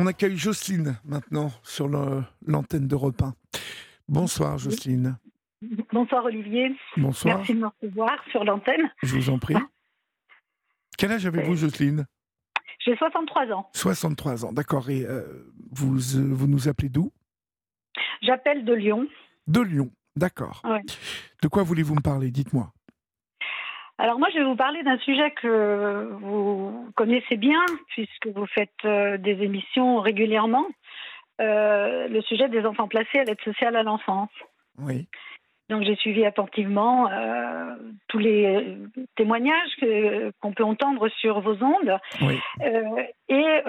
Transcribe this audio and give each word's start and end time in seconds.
On 0.00 0.06
accueille 0.06 0.36
Jocelyne 0.36 0.96
maintenant 1.04 1.50
sur 1.64 1.88
l'antenne 2.46 2.86
d'Europe 2.86 3.20
1. 3.20 3.34
Bonsoir 4.08 4.56
Jocelyne. 4.56 5.18
Bonsoir 5.92 6.24
Olivier. 6.24 6.70
Bonsoir. 6.96 7.38
Merci 7.38 7.54
de 7.54 7.58
me 7.58 7.66
recevoir 7.66 8.16
sur 8.30 8.44
l'antenne. 8.44 8.92
Je 9.02 9.16
vous 9.16 9.28
en 9.28 9.40
prie. 9.40 9.56
Quel 10.96 11.10
âge 11.10 11.26
avez-vous 11.26 11.56
Jocelyne? 11.56 12.06
J'ai 12.78 12.96
63 12.96 13.46
ans. 13.50 13.68
63 13.72 14.44
ans, 14.44 14.52
d'accord. 14.52 14.88
Et 14.88 15.04
euh, 15.04 15.52
vous, 15.72 15.98
vous 15.98 16.46
nous 16.46 16.68
appelez 16.68 16.90
d'où? 16.90 17.10
J'appelle 18.22 18.64
de 18.64 18.74
Lyon. 18.74 19.08
De 19.48 19.60
Lyon, 19.60 19.90
d'accord. 20.14 20.62
De 21.42 21.48
quoi 21.48 21.64
voulez-vous 21.64 21.96
me 21.96 22.00
parler? 22.00 22.30
Dites-moi. 22.30 22.72
Alors 23.98 24.18
moi, 24.18 24.28
je 24.32 24.38
vais 24.38 24.44
vous 24.44 24.56
parler 24.56 24.82
d'un 24.84 24.98
sujet 24.98 25.32
que 25.32 26.08
vous 26.20 26.88
connaissez 26.94 27.36
bien, 27.36 27.60
puisque 27.88 28.28
vous 28.28 28.46
faites 28.46 28.70
euh, 28.84 29.18
des 29.18 29.42
émissions 29.42 30.00
régulièrement, 30.00 30.66
euh, 31.40 32.06
le 32.06 32.22
sujet 32.22 32.48
des 32.48 32.64
enfants 32.64 32.86
placés 32.86 33.18
à 33.18 33.24
l'aide 33.24 33.40
sociale 33.42 33.74
à 33.74 33.82
l'enfance. 33.82 34.30
Oui. 34.78 35.08
Donc 35.68 35.82
j'ai 35.82 35.96
suivi 35.96 36.24
attentivement 36.24 37.10
euh, 37.10 37.74
tous 38.06 38.18
les 38.18 38.78
témoignages 39.16 39.76
qu'on 40.40 40.52
peut 40.52 40.64
entendre 40.64 41.08
sur 41.20 41.40
vos 41.40 41.62
ondes. 41.62 41.98
Oui. 42.22 42.38
et 43.28 43.62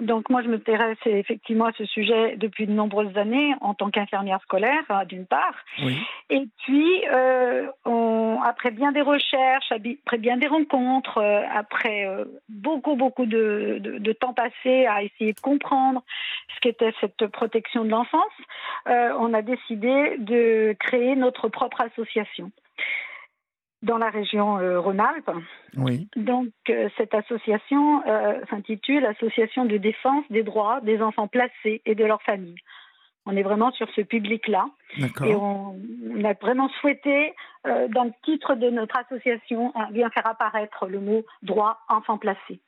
donc 0.00 0.28
moi, 0.28 0.42
je 0.42 0.48
m'intéresse 0.48 0.98
effectivement 1.06 1.66
à 1.66 1.72
ce 1.72 1.86
sujet 1.86 2.36
depuis 2.36 2.66
de 2.66 2.72
nombreuses 2.72 3.16
années 3.16 3.54
en 3.62 3.72
tant 3.72 3.90
qu'infirmière 3.90 4.42
scolaire, 4.42 4.82
hein, 4.90 5.04
d'une 5.06 5.24
part. 5.24 5.54
Oui. 5.82 5.96
Et 6.28 6.46
puis, 6.64 7.02
euh, 7.10 7.66
on, 7.86 8.38
après 8.44 8.70
bien 8.72 8.92
des 8.92 9.00
recherches, 9.00 9.72
après 9.72 10.18
bien 10.18 10.36
des 10.36 10.48
rencontres, 10.48 11.18
euh, 11.18 11.42
après 11.50 12.06
euh, 12.06 12.26
beaucoup, 12.50 12.94
beaucoup 12.94 13.24
de, 13.24 13.78
de, 13.80 13.96
de, 13.96 14.12
temps 14.12 14.34
passé 14.34 14.84
à 14.86 15.02
essayer 15.02 15.32
de 15.32 15.40
comprendre 15.40 16.02
ce 16.54 16.60
qu'était 16.60 16.92
cette 17.00 17.26
protection 17.28 17.84
de 17.84 17.90
l'enfance, 17.90 18.32
on 18.86 19.34
a 19.34 19.42
décidé 19.42 20.16
de 20.18 20.76
créer 20.78 21.16
notre 21.16 21.48
propre 21.48 21.80
association 21.80 22.50
dans 23.82 23.98
la 23.98 24.10
région 24.10 24.58
euh, 24.58 24.80
Rhône-Alpes. 24.80 25.30
Oui. 25.76 26.08
Donc, 26.16 26.48
euh, 26.70 26.88
cette 26.96 27.14
association 27.14 28.02
euh, 28.06 28.40
s'intitule 28.50 29.04
Association 29.04 29.64
de 29.64 29.76
défense 29.76 30.24
des 30.30 30.42
droits 30.42 30.80
des 30.82 31.02
enfants 31.02 31.28
placés 31.28 31.82
et 31.84 31.94
de 31.94 32.04
leurs 32.04 32.22
familles. 32.22 32.56
On 33.26 33.36
est 33.36 33.42
vraiment 33.42 33.72
sur 33.72 33.88
ce 33.90 34.02
public-là. 34.02 34.66
Et 34.98 35.34
on, 35.34 35.74
a 36.24 36.32
vraiment 36.34 36.68
souhaité, 36.80 37.34
dans 37.64 38.04
le 38.04 38.12
titre 38.24 38.54
de 38.54 38.70
notre 38.70 38.96
association, 38.96 39.72
bien 39.90 40.10
faire 40.10 40.28
apparaître 40.28 40.86
le 40.86 41.00
mot 41.00 41.24
droit 41.42 41.80
enfant 41.88 42.18
placé. 42.18 42.60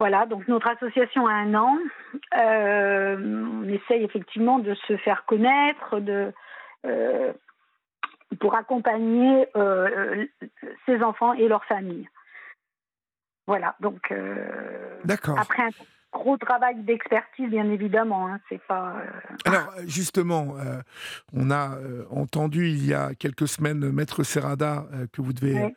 Voilà, 0.00 0.26
donc 0.26 0.48
notre 0.48 0.66
association 0.68 1.28
a 1.28 1.32
un 1.32 1.54
an. 1.54 1.78
on 2.32 3.68
essaye 3.68 4.02
effectivement 4.02 4.58
de 4.58 4.74
se 4.74 4.96
faire 4.96 5.24
connaître, 5.26 6.00
de 6.00 6.32
pour 8.40 8.54
accompagner 8.54 9.46
euh, 9.56 10.26
ces 10.86 11.02
enfants 11.02 11.32
et 11.32 11.48
leurs 11.48 11.64
familles. 11.64 12.08
Voilà, 13.46 13.76
donc 13.80 14.10
euh, 14.10 15.00
après 15.36 15.62
un 15.62 15.70
gros 16.12 16.36
travail 16.36 16.82
d'expertise, 16.82 17.48
bien 17.48 17.70
évidemment. 17.70 18.28
Hein, 18.28 18.40
c'est 18.48 18.60
pas. 18.62 18.96
Euh, 18.96 19.36
Alors 19.46 19.72
justement, 19.86 20.54
on 21.32 21.50
a 21.50 21.78
entendu 22.10 22.68
il 22.68 22.84
y 22.86 22.92
a 22.92 23.14
quelques 23.14 23.48
semaines 23.48 23.90
Maître 23.90 24.22
Serrada 24.22 24.86
que 25.12 25.22
vous 25.22 25.32
devez 25.32 25.74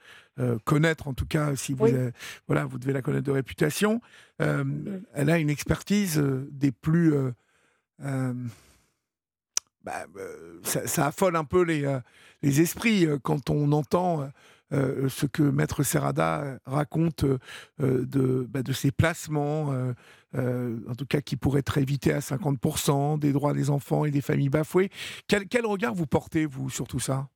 connaître, 0.65 1.07
en 1.07 1.13
tout 1.13 1.27
cas 1.27 1.55
si 1.55 1.73
vous 1.73 1.87
voilà, 2.47 2.65
vous 2.65 2.77
devez 2.77 2.91
la 2.91 3.01
connaître 3.01 3.25
de 3.25 3.31
réputation. 3.31 4.01
Elle 4.39 5.29
a 5.29 5.37
une 5.37 5.49
expertise 5.49 6.21
des 6.51 6.73
plus 6.73 7.13
bah, 9.83 10.05
ça, 10.63 10.87
ça, 10.87 11.07
affole 11.07 11.35
un 11.35 11.43
peu 11.43 11.63
les, 11.63 11.99
les 12.41 12.61
esprits 12.61 13.07
quand 13.23 13.50
on 13.50 13.72
entend 13.72 14.29
ce 14.72 15.25
que 15.25 15.44
Maître 15.44 15.83
Serrada 15.83 16.59
raconte 16.66 17.25
de, 17.79 18.47
bah, 18.50 18.63
de 18.63 18.73
ses 18.73 18.91
placements, 18.91 19.73
en 20.33 20.95
tout 20.97 21.06
cas 21.06 21.22
qui 21.22 21.35
pourraient 21.35 21.59
être 21.59 21.78
évités 21.78 22.13
à 22.13 22.19
50%, 22.19 23.19
des 23.19 23.33
droits 23.33 23.53
des 23.53 23.69
enfants 23.69 24.06
et 24.06 24.11
des 24.11 24.22
familles 24.22 24.50
bafouées. 24.50 24.89
Quel, 25.28 25.47
quel 25.47 25.66
regard 25.66 25.94
vous 25.94 26.07
portez, 26.07 26.45
vous, 26.45 26.69
sur 26.69 26.88
tout 26.88 27.00
ça? 27.00 27.27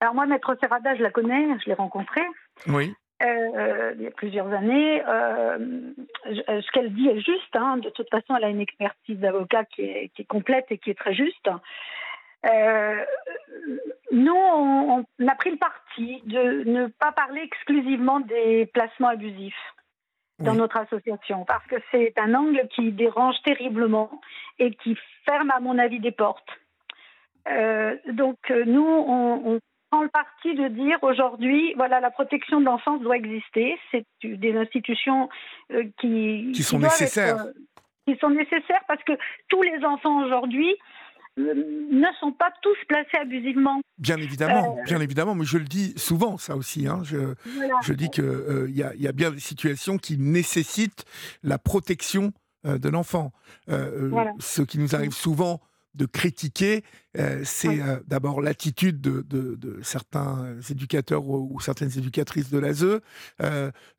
Alors 0.00 0.14
moi, 0.14 0.26
Maître 0.26 0.56
Serrada, 0.60 0.94
je 0.96 1.02
la 1.02 1.10
connais, 1.10 1.58
je 1.60 1.66
l'ai 1.66 1.74
rencontrée. 1.74 2.26
Oui. 2.66 2.94
Euh, 3.22 3.94
il 3.96 4.02
y 4.02 4.06
a 4.06 4.10
plusieurs 4.10 4.52
années. 4.52 5.02
Euh, 5.06 5.58
ce 6.26 6.70
qu'elle 6.72 6.92
dit 6.92 7.08
est 7.08 7.20
juste. 7.20 7.54
Hein. 7.54 7.78
De 7.78 7.88
toute 7.90 8.10
façon, 8.10 8.36
elle 8.36 8.44
a 8.44 8.50
une 8.50 8.60
expertise 8.60 9.18
d'avocat 9.18 9.64
qui 9.64 9.82
est, 9.82 10.10
qui 10.14 10.22
est, 10.22 10.26
complète 10.26 10.66
et 10.70 10.78
qui 10.78 10.90
est 10.90 10.98
très 10.98 11.14
juste. 11.14 11.48
Euh, 12.44 13.04
nous, 14.12 14.36
on, 14.36 15.04
a 15.26 15.34
pris 15.34 15.50
le 15.50 15.56
parti 15.56 16.22
de 16.26 16.64
ne 16.64 16.86
pas 16.88 17.12
parler 17.12 17.40
exclusivement 17.40 18.20
des 18.20 18.66
placements 18.66 19.08
abusifs 19.08 19.54
dans 20.38 20.54
notre 20.54 20.76
association, 20.76 21.46
parce 21.46 21.66
que 21.66 21.76
c'est 21.90 22.12
un 22.18 22.34
angle 22.34 22.68
qui 22.68 22.92
dérange 22.92 23.36
terriblement 23.42 24.20
et 24.58 24.70
qui 24.74 24.94
ferme, 25.24 25.50
à 25.50 25.60
mon 25.60 25.78
avis, 25.78 25.98
des 25.98 26.12
portes. 26.12 26.50
Euh, 27.48 27.96
donc, 28.12 28.36
nous, 28.50 28.86
on, 28.86 29.58
le 30.02 30.08
parti 30.08 30.54
de 30.54 30.68
dire 30.68 30.98
aujourd'hui, 31.02 31.74
voilà, 31.76 32.00
la 32.00 32.10
protection 32.10 32.60
de 32.60 32.64
l'enfance 32.64 33.00
doit 33.00 33.16
exister. 33.16 33.78
C'est 33.90 34.04
des 34.22 34.56
institutions 34.56 35.28
euh, 35.72 35.84
qui, 36.00 36.52
qui 36.54 36.62
sont 36.62 36.78
nécessaires. 36.78 37.46
qui 38.06 38.16
sont 38.16 38.30
nécessaires 38.30 38.82
parce 38.88 39.02
que 39.04 39.12
tous 39.48 39.62
les 39.62 39.84
enfants 39.84 40.24
aujourd'hui 40.24 40.74
ne 41.36 42.06
sont 42.18 42.32
pas 42.32 42.50
tous 42.62 42.76
placés 42.88 43.18
abusivement. 43.20 43.80
Bien 43.98 44.16
évidemment, 44.16 44.78
euh, 44.78 44.82
bien 44.84 45.00
évidemment, 45.00 45.34
mais 45.34 45.44
je 45.44 45.58
le 45.58 45.64
dis 45.64 45.92
souvent, 45.96 46.38
ça 46.38 46.56
aussi. 46.56 46.86
Hein, 46.86 47.02
je, 47.04 47.34
je, 47.82 47.92
dis 47.92 48.10
qu'il 48.10 48.24
euh, 48.24 48.66
il 48.68 48.76
y, 48.76 49.08
a 49.08 49.12
bien 49.12 49.30
des 49.30 49.40
situations 49.40 49.98
qui 49.98 50.18
nécessitent 50.18 51.04
la 51.42 51.58
protection 51.58 52.32
euh, 52.66 52.78
de 52.78 52.88
l'enfant. 52.88 53.32
Ce 53.68 54.62
qui 54.62 54.78
nous 54.78 54.94
arrive 54.94 55.12
souvent 55.12 55.60
de 55.96 56.06
critiquer, 56.06 56.84
c'est 57.44 57.80
d'abord 58.06 58.40
l'attitude 58.40 59.00
de, 59.00 59.22
de, 59.22 59.80
certains 59.82 60.56
éducateurs 60.70 61.26
ou, 61.26 61.58
certaines 61.60 61.96
éducatrices 61.96 62.50
de 62.50 62.58
l'ASE, 62.58 63.00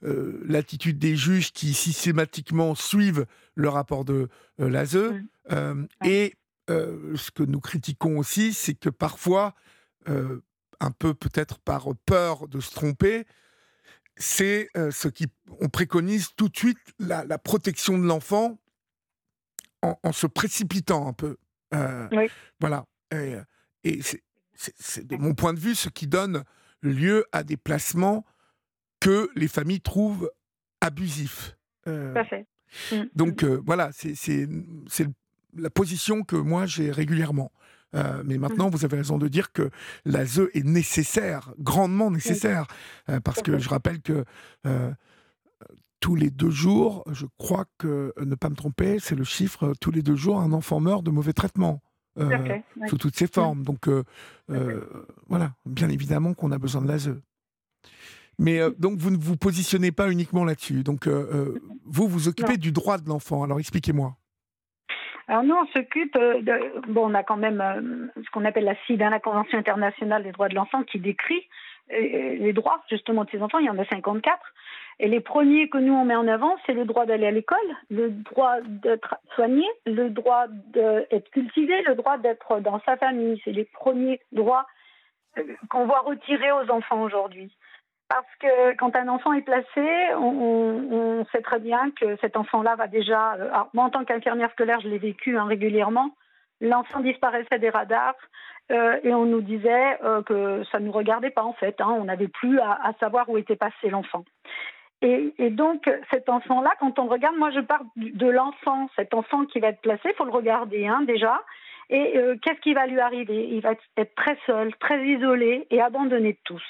l'attitude 0.02 1.00
des 1.00 1.16
juges 1.16 1.52
qui 1.52 1.74
systématiquement 1.74 2.76
suivent 2.76 3.26
le 3.56 3.70
rapport 3.70 4.06
de 4.06 4.30
l'ASE, 4.60 5.14
et 6.06 6.34
euh, 6.70 7.16
ce 7.16 7.32
que 7.32 7.44
nous 7.44 7.62
critiquons 7.62 8.18
aussi, 8.18 8.54
c'est 8.54 8.74
que 8.74 8.90
parfois, 8.90 9.56
euh, 10.10 10.44
un 10.80 10.92
peu 10.92 11.14
peut-être 11.14 11.60
par 11.60 11.88
peur 12.06 12.48
de 12.48 12.60
se 12.60 12.72
tromper, 12.72 13.26
c'est 14.18 14.70
euh, 14.76 14.92
ce 14.92 15.08
qui 15.08 15.28
on 15.62 15.70
préconise 15.70 16.30
tout 16.36 16.50
de 16.50 16.58
suite 16.58 16.78
la, 17.00 17.26
protection 17.38 17.98
de 17.98 18.04
l'enfant 18.04 18.58
en, 19.82 20.12
se 20.12 20.28
précipitant 20.28 21.08
un 21.08 21.14
peu. 21.14 21.38
Voilà. 22.60 22.86
Et, 23.12 24.02
c'est 24.54 25.08
de 25.08 25.16
mon 25.18 25.34
point 25.34 25.54
de 25.54 25.60
vue 25.60 25.76
ce 25.76 25.90
qui 25.90 26.08
donne 26.08 26.44
lieu 26.82 27.26
à 27.32 27.44
des 27.44 27.58
placements 27.58 28.26
que 29.00 29.30
les 29.36 29.48
familles 29.48 29.82
trouvent 29.82 30.32
abusifs. 30.82 31.56
Mmh. 31.86 33.04
Donc 33.16 33.44
voilà, 33.44 33.92
c'est 33.94 34.48
la 35.56 35.70
position 35.70 36.24
que 36.24 36.36
moi 36.36 36.66
j'ai 36.66 36.92
régulièrement. 36.92 37.52
Euh, 37.96 38.22
mais 38.26 38.38
maintenant, 38.38 38.68
mmh. 38.68 38.72
vous 38.72 38.86
avez 38.86 38.98
raison 38.98 39.18
de 39.18 39.28
dire 39.28 39.52
que 39.52 39.70
la 40.06 40.26
ZE 40.26 40.50
est 40.54 40.66
nécessaire, 40.66 41.54
grandement 41.60 42.12
nécessaire, 42.12 42.68
euh, 43.10 43.20
parce 43.20 43.42
que 43.42 43.58
je 43.58 43.70
rappelle 43.70 44.02
que 44.02 44.26
euh, 44.66 44.92
tous 46.00 46.16
les 46.16 46.30
deux 46.30 46.50
jours, 46.50 47.04
je 47.12 47.26
crois 47.38 47.66
que, 47.78 48.14
ne 48.20 48.36
pas 48.36 48.50
me 48.50 48.56
tromper, 48.56 49.00
c'est 49.00 49.16
le 49.16 49.24
chiffre, 49.24 49.74
tous 49.82 49.92
les 49.92 50.02
deux 50.02 50.16
jours, 50.16 50.40
un 50.40 50.54
enfant 50.54 50.80
meurt 50.80 51.04
de 51.04 51.12
mauvais 51.12 51.34
traitement. 51.34 51.82
Sous 52.88 52.98
toutes 52.98 53.16
ses 53.16 53.28
formes. 53.28 53.64
Donc, 53.64 53.88
voilà, 55.28 55.52
bien 55.66 55.90
évidemment 55.90 56.34
qu'on 56.34 56.52
a 56.52 56.58
besoin 56.58 56.82
de 56.82 56.88
la 56.88 56.98
ZE. 56.98 57.22
Mais 58.40 58.60
donc, 58.80 58.98
vous 58.98 59.12
ne 59.12 59.18
vous 59.18 59.38
positionnez 59.38 59.92
pas 59.92 60.12
uniquement 60.12 60.44
là-dessus. 60.44 60.84
Donc, 60.84 61.08
vous 61.08 62.08
vous 62.08 62.28
occupez 62.28 62.58
du 62.58 62.72
droit 62.72 62.98
de 62.98 63.08
l'enfant. 63.08 63.44
Alors, 63.44 63.60
expliquez-moi. 63.60 64.18
Alors 65.28 65.44
nous, 65.44 65.56
on 65.56 65.66
s'occupe 65.68 66.16
euh, 66.16 66.42
de... 66.42 66.92
Bon, 66.92 67.12
on 67.12 67.14
a 67.14 67.24
quand 67.24 67.38
même 67.38 67.60
euh, 67.60 68.22
ce 68.24 68.30
qu'on 68.32 68.46
appelle 68.46 68.64
la 68.64 68.76
CID, 68.86 69.02
hein, 69.02 69.10
la 69.10 69.20
Convention 69.20 69.58
internationale 69.58 70.24
des 70.24 70.32
droits 70.32 70.48
de 70.48 70.56
l'enfant, 70.56 70.84
qui 70.84 71.00
décrit 71.00 71.48
euh, 71.92 72.36
les 72.40 72.54
droits 72.54 72.82
justement 72.90 73.26
de 73.26 73.30
ces 73.32 73.42
enfants. 73.42 73.60
Il 73.60 73.66
y 73.66 73.70
en 73.70 73.78
a 73.78 73.86
54. 73.86 74.40
Et 75.00 75.08
les 75.08 75.20
premiers 75.20 75.70
que 75.70 75.78
nous, 75.78 75.94
on 75.94 76.06
met 76.06 76.16
en 76.16 76.28
avant, 76.28 76.56
c'est 76.66 76.74
le 76.74 76.86
droit 76.86 77.06
d'aller 77.06 77.28
à 77.28 77.32
l'école, 77.32 77.60
le 77.92 78.10
droit 78.10 78.56
d'être 78.62 79.16
soigné, 79.36 79.66
le 79.86 80.10
droit 80.10 80.48
d'être 80.48 81.30
cultivé, 81.30 81.84
le 81.84 81.94
droit 81.94 82.18
d'être 82.18 82.60
dans 82.62 82.80
sa 82.82 82.98
famille. 82.98 83.40
C'est 83.46 83.52
les 83.52 83.66
premiers 83.66 84.20
droits 84.32 84.66
qu'on 85.70 85.86
voit 85.86 86.00
retirés 86.00 86.52
aux 86.52 86.72
enfants 86.72 87.04
aujourd'hui. 87.04 87.56
Parce 88.10 88.36
que 88.40 88.76
quand 88.78 88.96
un 88.96 89.08
enfant 89.08 89.34
est 89.34 89.42
placé, 89.42 90.16
on, 90.16 91.26
sait 91.32 91.42
très 91.42 91.60
bien 91.60 91.92
que 91.92 92.16
cet 92.22 92.38
enfant-là 92.38 92.76
va 92.76 92.88
déjà. 92.88 93.38
moi, 93.74 93.86
en 93.86 93.90
tant 93.90 94.06
qu'infirmière 94.06 94.52
scolaire, 94.52 94.80
je 94.80 94.88
l'ai 94.88 94.98
vécu 94.98 95.38
hein, 95.38 95.46
régulièrement. 95.46 96.12
L'enfant 96.60 97.02
disparaissait 97.02 97.60
des 97.60 97.70
radars 97.70 98.16
et 98.70 99.14
on 99.14 99.26
nous 99.26 99.42
disait 99.42 100.00
que 100.26 100.64
ça 100.72 100.80
ne 100.80 100.86
nous 100.86 100.92
regardait 100.92 101.30
pas 101.30 101.44
en 101.44 101.54
fait. 101.54 101.80
Hein. 101.80 101.96
on 102.00 102.06
n'avait 102.06 102.30
plus 102.30 102.60
à, 102.60 102.94
savoir 103.00 103.30
où 103.30 103.38
était 103.38 103.56
passé 103.56 103.90
l'enfant. 103.90 104.24
Et, 105.02 105.52
donc, 105.52 105.90
cet 106.12 106.28
enfant-là, 106.28 106.72
quand 106.80 106.98
on 106.98 107.08
regarde, 107.08 107.38
moi 107.38 107.52
je 107.52 107.60
parle 107.60 107.86
de 107.96 108.28
l'enfant, 108.28 108.90
cet 108.96 109.14
enfant 109.14 109.46
qui 109.46 109.60
va 109.60 109.68
être 109.68 109.82
placé, 109.82 110.02
il 110.06 110.16
faut 110.16 110.26
le 110.26 110.32
regarder 110.32 110.88
hein, 110.88 111.02
déjà. 111.04 111.44
Et 111.90 112.18
euh, 112.18 112.36
qu'est-ce 112.42 112.60
qui 112.62 112.74
va 112.74 112.88
lui 112.88 113.00
arriver? 113.00 113.48
Il 113.50 113.62
va 113.62 113.74
être 113.96 114.16
très 114.16 114.38
seul, 114.46 114.76
très 114.78 115.06
isolé 115.06 115.68
et 115.70 115.82
abandonné 115.82 116.34
de 116.34 116.40
tous. 116.44 116.64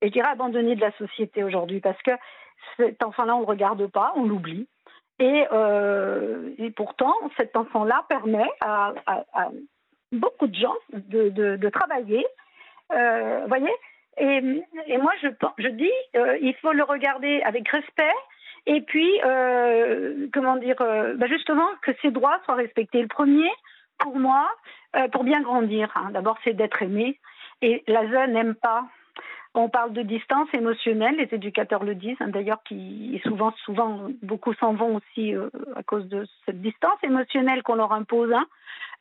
Et 0.00 0.08
je 0.08 0.12
dirais 0.12 0.30
abandonné 0.30 0.74
de 0.74 0.80
la 0.80 0.92
société 0.92 1.44
aujourd'hui 1.44 1.80
parce 1.80 2.00
que 2.02 2.12
cet 2.76 3.02
enfant-là, 3.02 3.36
on 3.36 3.40
ne 3.40 3.44
le 3.44 3.50
regarde 3.50 3.86
pas, 3.88 4.12
on 4.16 4.24
l'oublie. 4.24 4.66
Et, 5.18 5.46
euh, 5.52 6.54
pourtant, 6.76 7.14
cet 7.36 7.54
enfant-là 7.56 8.06
permet 8.08 8.48
à, 8.62 8.94
beaucoup 10.12 10.46
de 10.46 10.54
gens 10.54 10.76
de, 10.92 11.68
travailler. 11.68 12.26
Euh, 12.92 13.44
voyez? 13.46 13.70
Et, 14.20 14.98
moi, 14.98 15.12
je, 15.22 15.28
je 15.58 15.68
dis, 15.68 15.90
euh, 16.16 16.38
il 16.40 16.54
faut 16.56 16.72
le 16.72 16.82
regarder 16.82 17.40
avec 17.42 17.68
respect. 17.68 18.14
Et 18.66 18.82
puis, 18.82 19.10
euh, 19.24 20.28
comment 20.32 20.56
dire, 20.56 20.80
euh, 20.80 21.14
bah 21.16 21.26
justement, 21.26 21.68
que 21.82 21.92
ses 22.02 22.10
droits 22.10 22.38
soient 22.44 22.56
respectés. 22.56 23.00
Le 23.00 23.08
premier, 23.08 23.50
pour 23.98 24.18
moi, 24.18 24.48
pour 25.12 25.24
bien 25.24 25.40
grandir, 25.40 25.90
hein, 25.94 26.10
d'abord, 26.10 26.36
c'est 26.44 26.54
d'être 26.54 26.82
aimé. 26.82 27.18
Et 27.62 27.82
la 27.86 28.02
zone 28.08 28.32
n'aime 28.32 28.54
pas 28.54 28.84
on 29.54 29.68
parle 29.68 29.92
de 29.92 30.02
distance 30.02 30.48
émotionnelle, 30.52 31.16
les 31.16 31.28
éducateurs 31.32 31.84
le 31.84 31.94
disent, 31.94 32.16
hein, 32.20 32.28
d'ailleurs, 32.28 32.62
qui 32.64 33.20
souvent, 33.24 33.52
souvent, 33.64 34.08
beaucoup 34.22 34.54
s'en 34.54 34.74
vont 34.74 34.96
aussi 34.96 35.34
à 35.74 35.82
cause 35.82 36.06
de 36.08 36.26
cette 36.46 36.60
distance 36.60 37.02
émotionnelle 37.02 37.62
qu'on 37.62 37.74
leur 37.74 37.92
impose. 37.92 38.32
Hein. 38.32 38.46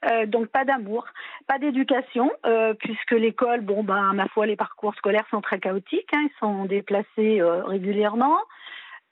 Euh, 0.05 0.25
donc 0.25 0.47
pas 0.47 0.63
d'amour, 0.63 1.05
pas 1.45 1.59
d'éducation, 1.59 2.31
euh, 2.45 2.73
puisque 2.73 3.11
l'école, 3.11 3.61
bon 3.61 3.83
ben 3.83 4.13
ma 4.13 4.29
foi, 4.29 4.45
les 4.45 4.55
parcours 4.55 4.95
scolaires 4.95 5.25
sont 5.29 5.41
très 5.41 5.59
chaotiques, 5.59 6.13
hein, 6.13 6.23
ils 6.23 6.39
sont 6.39 6.65
déplacés 6.65 7.41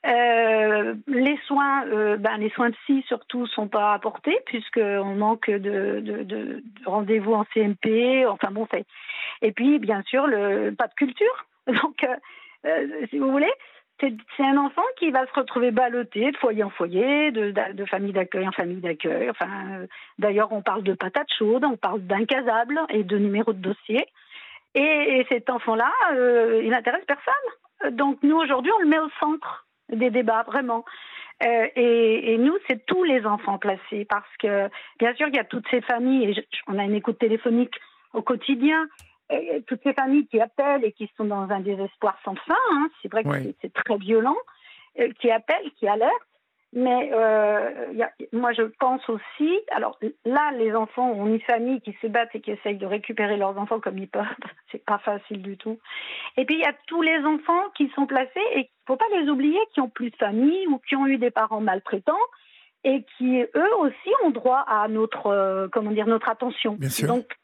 euh, 0.06 0.94
les 1.06 1.36
soins, 1.46 1.84
ben, 2.18 2.36
les 2.38 2.50
soins 2.50 2.70
psy 2.70 3.04
surtout 3.08 3.46
sont 3.46 3.68
pas 3.68 3.94
apportés 3.94 4.38
puisqu'on 4.46 5.16
manque 5.16 5.50
de, 5.50 6.00
de, 6.00 6.22
de, 6.22 6.62
rendez-vous 6.86 7.34
en 7.34 7.44
CMP. 7.52 8.24
Enfin 8.26 8.50
bon, 8.50 8.66
c'est 8.70 8.84
et 9.42 9.52
puis 9.52 9.78
bien 9.78 10.02
sûr 10.02 10.26
le 10.26 10.70
pas 10.70 10.86
de 10.86 10.94
culture. 10.94 11.46
Donc 11.66 12.06
si 13.10 13.18
vous 13.18 13.30
voulez, 13.30 13.52
c'est 14.00 14.44
un 14.44 14.56
enfant 14.56 14.84
qui 14.96 15.10
va 15.10 15.26
se 15.26 15.32
retrouver 15.32 15.70
ballotté 15.70 16.30
de 16.30 16.36
foyer 16.36 16.62
en 16.62 16.70
foyer, 16.70 17.32
de, 17.32 17.52
famille 17.86 18.12
d'accueil 18.12 18.46
en 18.46 18.52
famille 18.52 18.80
d'accueil. 18.80 19.28
Enfin, 19.30 19.48
euh, 19.72 19.86
d'ailleurs, 20.18 20.52
on 20.52 20.62
parle 20.62 20.84
de 20.84 20.94
patates 20.94 21.32
chaudes, 21.36 21.64
on 21.64 21.76
parle 21.76 22.02
d'incasables 22.02 22.80
et 22.90 23.02
de 23.02 23.18
numéros 23.18 23.52
de 23.52 23.60
dossier. 23.60 24.06
Et, 24.74 25.26
cet 25.28 25.50
enfant-là, 25.50 25.90
euh, 26.12 26.60
il 26.62 26.70
n'intéresse 26.70 27.04
personne. 27.06 27.96
Donc 27.96 28.18
nous, 28.22 28.36
aujourd'hui, 28.36 28.70
on 28.76 28.82
le 28.82 28.88
met 28.88 28.98
au 28.98 29.08
centre 29.20 29.66
des 29.90 30.10
débats, 30.10 30.44
vraiment. 30.44 30.84
Euh, 31.44 31.66
et, 31.76 32.32
et, 32.32 32.38
nous, 32.38 32.56
c'est 32.66 32.84
tous 32.86 33.04
les 33.04 33.24
enfants 33.24 33.58
placés, 33.58 34.04
parce 34.08 34.36
que, 34.38 34.68
bien 34.98 35.14
sûr, 35.14 35.28
il 35.28 35.36
y 35.36 35.38
a 35.38 35.44
toutes 35.44 35.68
ces 35.70 35.80
familles, 35.80 36.30
et 36.30 36.46
on 36.66 36.78
a 36.78 36.84
une 36.84 36.94
écoute 36.94 37.18
téléphonique 37.18 37.74
au 38.12 38.22
quotidien, 38.22 38.86
toutes 39.66 39.82
ces 39.82 39.92
familles 39.92 40.26
qui 40.26 40.40
appellent 40.40 40.84
et 40.84 40.92
qui 40.92 41.10
sont 41.16 41.24
dans 41.24 41.50
un 41.50 41.60
désespoir 41.60 42.18
sans 42.24 42.34
fin, 42.34 42.54
hein, 42.72 42.88
c'est 43.02 43.12
vrai 43.12 43.22
que 43.22 43.54
c'est 43.60 43.72
très 43.72 43.96
violent, 43.98 44.36
euh, 44.98 45.12
qui 45.20 45.30
appellent, 45.30 45.70
qui 45.78 45.86
alertent. 45.86 46.12
Mais 46.74 47.10
euh, 47.14 47.92
y 47.94 48.02
a, 48.02 48.12
moi, 48.32 48.52
je 48.52 48.62
pense 48.78 49.00
aussi. 49.08 49.60
Alors 49.70 49.98
là, 50.24 50.52
les 50.52 50.74
enfants 50.74 51.10
ont 51.10 51.26
une 51.26 51.40
famille 51.40 51.80
qui 51.80 51.96
se 52.02 52.06
battent 52.06 52.34
et 52.34 52.40
qui 52.40 52.50
essayent 52.50 52.76
de 52.76 52.86
récupérer 52.86 53.36
leurs 53.38 53.56
enfants 53.56 53.80
comme 53.80 53.98
ils 53.98 54.08
peuvent. 54.08 54.26
C'est 54.72 54.84
pas 54.84 54.98
facile 54.98 55.42
du 55.42 55.56
tout. 55.56 55.78
Et 56.36 56.44
puis 56.44 56.56
il 56.56 56.60
y 56.60 56.66
a 56.66 56.74
tous 56.86 57.00
les 57.00 57.18
enfants 57.24 57.70
qui 57.74 57.90
sont 57.94 58.06
placés 58.06 58.42
et 58.54 58.60
il 58.60 58.70
faut 58.86 58.96
pas 58.96 59.06
les 59.18 59.28
oublier, 59.30 59.58
qui 59.72 59.80
ont 59.80 59.88
plus 59.88 60.10
de 60.10 60.16
famille 60.16 60.66
ou 60.66 60.78
qui 60.78 60.94
ont 60.94 61.06
eu 61.06 61.16
des 61.16 61.30
parents 61.30 61.60
maltraitants 61.60 62.16
et 62.84 63.04
qui 63.16 63.40
eux 63.40 63.74
aussi 63.78 64.10
ont 64.24 64.30
droit 64.30 64.64
à 64.68 64.88
notre 64.88 65.26
euh, 65.26 65.68
comment 65.72 65.90
dire 65.90 66.06
notre 66.06 66.28
attention. 66.28 66.74
Bien 66.74 66.90
sûr, 66.90 67.08
Donc 67.08 67.34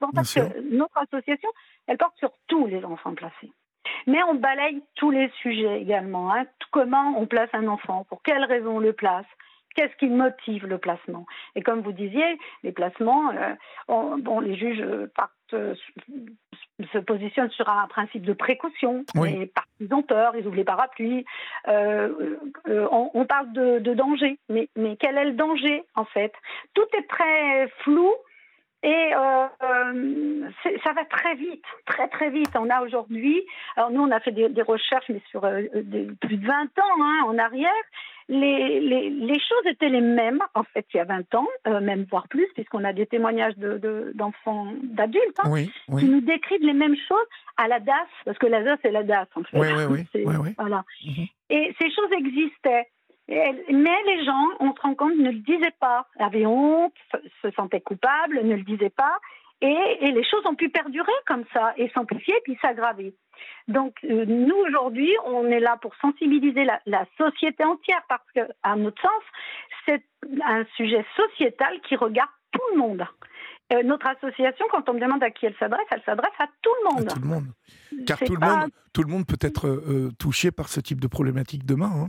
notre 0.70 0.98
association, 0.98 1.48
elle 1.86 1.96
porte 1.96 2.16
sur 2.18 2.30
tous 2.46 2.66
les 2.66 2.84
enfants 2.84 3.14
placés. 3.14 3.50
Mais 4.06 4.22
on 4.24 4.34
balaye 4.34 4.82
tous 4.96 5.10
les 5.10 5.30
sujets 5.42 5.80
également. 5.80 6.32
Hein. 6.32 6.44
Comment 6.70 7.14
on 7.18 7.26
place 7.26 7.50
un 7.52 7.66
enfant, 7.68 8.04
pour 8.08 8.22
quelles 8.22 8.44
raisons 8.44 8.76
on 8.76 8.80
le 8.80 8.92
place, 8.92 9.26
qu'est-ce 9.74 9.94
qui 9.96 10.06
motive 10.06 10.66
le 10.66 10.78
placement. 10.78 11.26
Et 11.54 11.62
comme 11.62 11.80
vous 11.80 11.92
disiez, 11.92 12.38
les 12.62 12.72
placements, 12.72 13.30
euh, 13.30 13.54
bon, 14.18 14.40
les 14.40 14.56
juges 14.56 14.84
partent, 15.14 15.32
euh, 15.52 15.74
se 16.92 16.98
positionnent 16.98 17.50
sur 17.50 17.68
un 17.68 17.86
principe 17.88 18.22
de 18.22 18.32
précaution. 18.32 19.04
Les 19.14 19.46
parties 19.46 19.92
ont 19.92 20.02
peur, 20.02 20.36
ils 20.36 20.46
ouvrent 20.46 20.56
les 20.56 20.64
parapluies. 20.64 21.24
Euh, 21.68 22.36
on, 22.90 23.24
parle 23.26 23.52
de, 23.52 23.78
de 23.78 23.94
danger, 23.94 24.38
mais, 24.48 24.68
mais 24.76 24.96
quel 24.96 25.18
est 25.18 25.24
le 25.24 25.32
danger 25.32 25.84
en 25.94 26.04
fait? 26.04 26.32
Tout 26.74 26.86
est 26.96 27.08
très 27.08 27.68
flou 27.82 28.12
et 28.84 29.14
euh, 29.14 29.46
euh 29.62 30.48
ça 30.84 30.92
va 30.92 31.04
très 31.06 31.34
vite, 31.34 31.64
très 31.86 32.06
très 32.08 32.30
vite. 32.30 32.50
On 32.54 32.68
a 32.68 32.82
aujourd'hui, 32.82 33.42
alors 33.76 33.90
nous 33.90 34.02
on 34.02 34.10
a 34.10 34.20
fait 34.20 34.32
des, 34.32 34.62
recherches, 34.62 35.06
mais 35.08 35.22
sur 35.30 35.44
euh, 35.44 35.62
plus 36.20 36.36
de 36.36 36.46
20 36.46 36.52
ans 36.78 37.02
hein, 37.02 37.24
en 37.26 37.38
arrière, 37.38 37.70
les, 38.28 38.80
les, 38.80 39.10
les, 39.10 39.38
choses 39.40 39.66
étaient 39.66 39.88
les 39.88 40.02
mêmes 40.02 40.40
en 40.54 40.64
fait 40.64 40.86
il 40.92 40.98
y 40.98 41.00
a 41.00 41.04
20 41.04 41.34
ans, 41.34 41.48
même 41.80 42.04
voire 42.10 42.28
plus, 42.28 42.46
puisqu'on 42.54 42.84
a 42.84 42.92
des 42.92 43.06
témoignages 43.06 43.56
d'enfants, 43.56 44.66
de, 44.66 44.94
d'adultes 44.94 45.40
hein, 45.42 45.54
qui 45.98 46.06
nous 46.06 46.20
décrivent 46.20 46.64
les 46.64 46.74
mêmes 46.74 46.96
choses 47.08 47.26
à 47.56 47.68
la 47.68 47.80
DAS, 47.80 47.94
parce 48.26 48.38
que 48.38 48.46
la 48.46 48.62
DAS 48.62 48.76
c'est 48.82 48.90
la 48.90 49.02
DAS 49.02 49.26
en 49.34 49.44
fait. 49.44 49.58
Oui, 49.58 49.68
oui, 49.88 50.04
oui. 50.36 50.50
Voilà. 50.58 50.84
Mhm. 51.04 51.26
Et 51.50 51.74
ces 51.80 51.90
choses 51.90 52.12
existaient 52.12 52.86
mais 53.28 54.02
les 54.06 54.24
gens, 54.24 54.48
on 54.60 54.74
se 54.74 54.80
rend 54.80 54.94
compte, 54.94 55.16
ne 55.16 55.30
le 55.30 55.38
disaient 55.38 55.74
pas, 55.80 56.06
avaient 56.18 56.46
honte, 56.46 56.94
se 57.42 57.50
sentaient 57.52 57.80
coupables, 57.80 58.44
ne 58.44 58.56
le 58.56 58.62
disaient 58.62 58.90
pas. 58.90 59.18
Et, 59.60 60.12
les 60.12 60.24
choses 60.24 60.44
ont 60.44 60.54
pu 60.54 60.68
perdurer 60.68 61.12
comme 61.26 61.44
ça 61.52 61.72
et 61.76 61.88
s'amplifier 61.90 62.34
puis 62.44 62.58
s'aggraver. 62.60 63.14
Donc 63.66 63.94
euh, 64.04 64.24
nous 64.26 64.56
aujourd'hui, 64.56 65.10
on 65.24 65.46
est 65.46 65.60
là 65.60 65.78
pour 65.80 65.94
sensibiliser 65.96 66.64
la, 66.64 67.06
société 67.16 67.64
entière 67.64 68.02
parce 68.08 68.30
que, 68.34 68.40
à 68.62 68.76
notre 68.76 69.00
sens, 69.00 69.22
c'est 69.86 70.04
un 70.44 70.64
sujet 70.76 71.04
sociétal 71.16 71.80
qui 71.88 71.96
regarde 71.96 72.30
tout 72.52 72.60
le 72.74 72.78
monde. 72.78 73.06
Euh, 73.72 73.82
notre 73.82 74.06
association, 74.06 74.66
quand 74.70 74.86
on 74.90 74.94
me 74.94 75.00
demande 75.00 75.22
à 75.22 75.30
qui 75.30 75.46
elle 75.46 75.56
s'adresse, 75.58 75.86
elle 75.90 76.02
s'adresse 76.04 76.34
à 76.38 76.46
tout 76.60 76.70
le 76.82 76.90
monde. 76.90 77.08
À 77.08 77.14
tout 77.14 77.20
le 77.20 77.28
monde. 77.28 77.46
Car 78.06 78.18
tout 78.18 78.34
le 78.34 78.46
monde, 78.46 78.70
tout 78.92 79.02
le 79.02 79.08
monde 79.10 79.26
peut 79.26 79.38
être 79.40 79.66
euh, 79.66 80.10
touché 80.18 80.50
par 80.50 80.68
ce 80.68 80.80
type 80.80 81.00
de 81.00 81.08
problématique 81.08 81.64
demain. 81.64 81.90
Hein. 81.90 82.08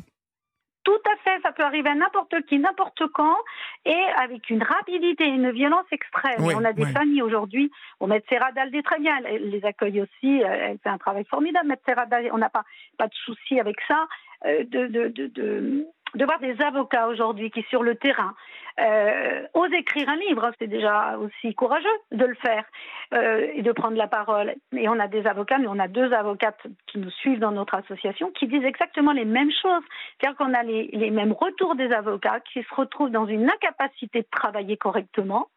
Tout 0.84 1.01
à 1.12 1.15
fait, 1.24 1.41
ça 1.41 1.44
peut 1.55 1.63
arriver 1.63 1.89
à 1.89 1.95
n'importe 1.95 2.35
qui, 2.47 2.59
n'importe 2.59 3.03
quand, 3.13 3.38
et 3.85 4.03
avec 4.17 4.50
une 4.50 4.63
rapidité 4.63 5.24
et 5.24 5.29
une 5.29 5.51
violence 5.51 5.85
extrême. 5.91 6.39
on 6.39 6.63
a 6.63 6.74
des 6.74 6.85
familles 6.85 7.21
aujourd'hui, 7.21 7.71
bon, 8.00 8.07
Maître 8.07 8.27
Serradal 8.29 8.74
est 8.75 8.83
très 8.83 9.00
bien, 9.00 9.15
elle, 9.25 9.50
les 9.50 9.65
accueille 9.65 10.01
aussi, 10.01 10.41
elle 10.41 10.77
fait 10.79 10.89
un 10.89 10.97
travail 10.97 11.25
formidable, 11.25 11.75
Serradal, 11.85 12.29
on 12.31 12.38
n'a 12.38 12.50
pas, 12.50 12.63
pas 12.97 13.07
de 13.07 13.13
souci 13.13 13.59
avec 13.59 13.77
ça, 13.88 14.07
euh, 14.45 14.63
de, 14.65 14.88
de, 14.88 15.27
de 15.27 15.85
de 16.13 16.25
voir 16.25 16.39
des 16.39 16.62
avocats 16.62 17.07
aujourd'hui 17.07 17.51
qui, 17.51 17.63
sur 17.63 17.83
le 17.83 17.95
terrain, 17.95 18.35
euh, 18.79 19.47
osent 19.53 19.74
écrire 19.74 20.09
un 20.09 20.17
livre. 20.17 20.51
C'est 20.59 20.67
déjà 20.67 21.17
aussi 21.17 21.55
courageux 21.55 21.88
de 22.12 22.25
le 22.25 22.35
faire 22.35 22.65
euh, 23.13 23.47
et 23.53 23.62
de 23.62 23.71
prendre 23.71 23.97
la 23.97 24.07
parole. 24.07 24.55
Et 24.75 24.88
on 24.89 25.00
a 25.00 25.07
des 25.07 25.25
avocats, 25.27 25.57
mais 25.57 25.67
on 25.67 25.79
a 25.79 25.88
deux 25.88 26.13
avocates 26.13 26.62
qui 26.88 27.00
nous 27.00 27.09
suivent 27.09 27.39
dans 27.39 27.51
notre 27.51 27.75
association 27.75 28.31
qui 28.31 28.47
disent 28.47 28.65
exactement 28.65 29.12
les 29.12 29.25
mêmes 29.25 29.51
choses. 29.51 29.83
C'est-à-dire 30.19 30.38
qu'on 30.38 30.53
a 30.53 30.63
les, 30.63 31.12
mêmes 31.12 31.33
retours 31.33 31.75
des 31.75 31.91
avocats 31.91 32.39
qui 32.41 32.63
se 32.63 32.75
retrouvent 32.75 33.12
dans 33.12 33.25
une 33.25 33.50
incapacité 33.50 34.21
de 34.21 34.27
travailler 34.31 34.77
correctement. 34.77 35.47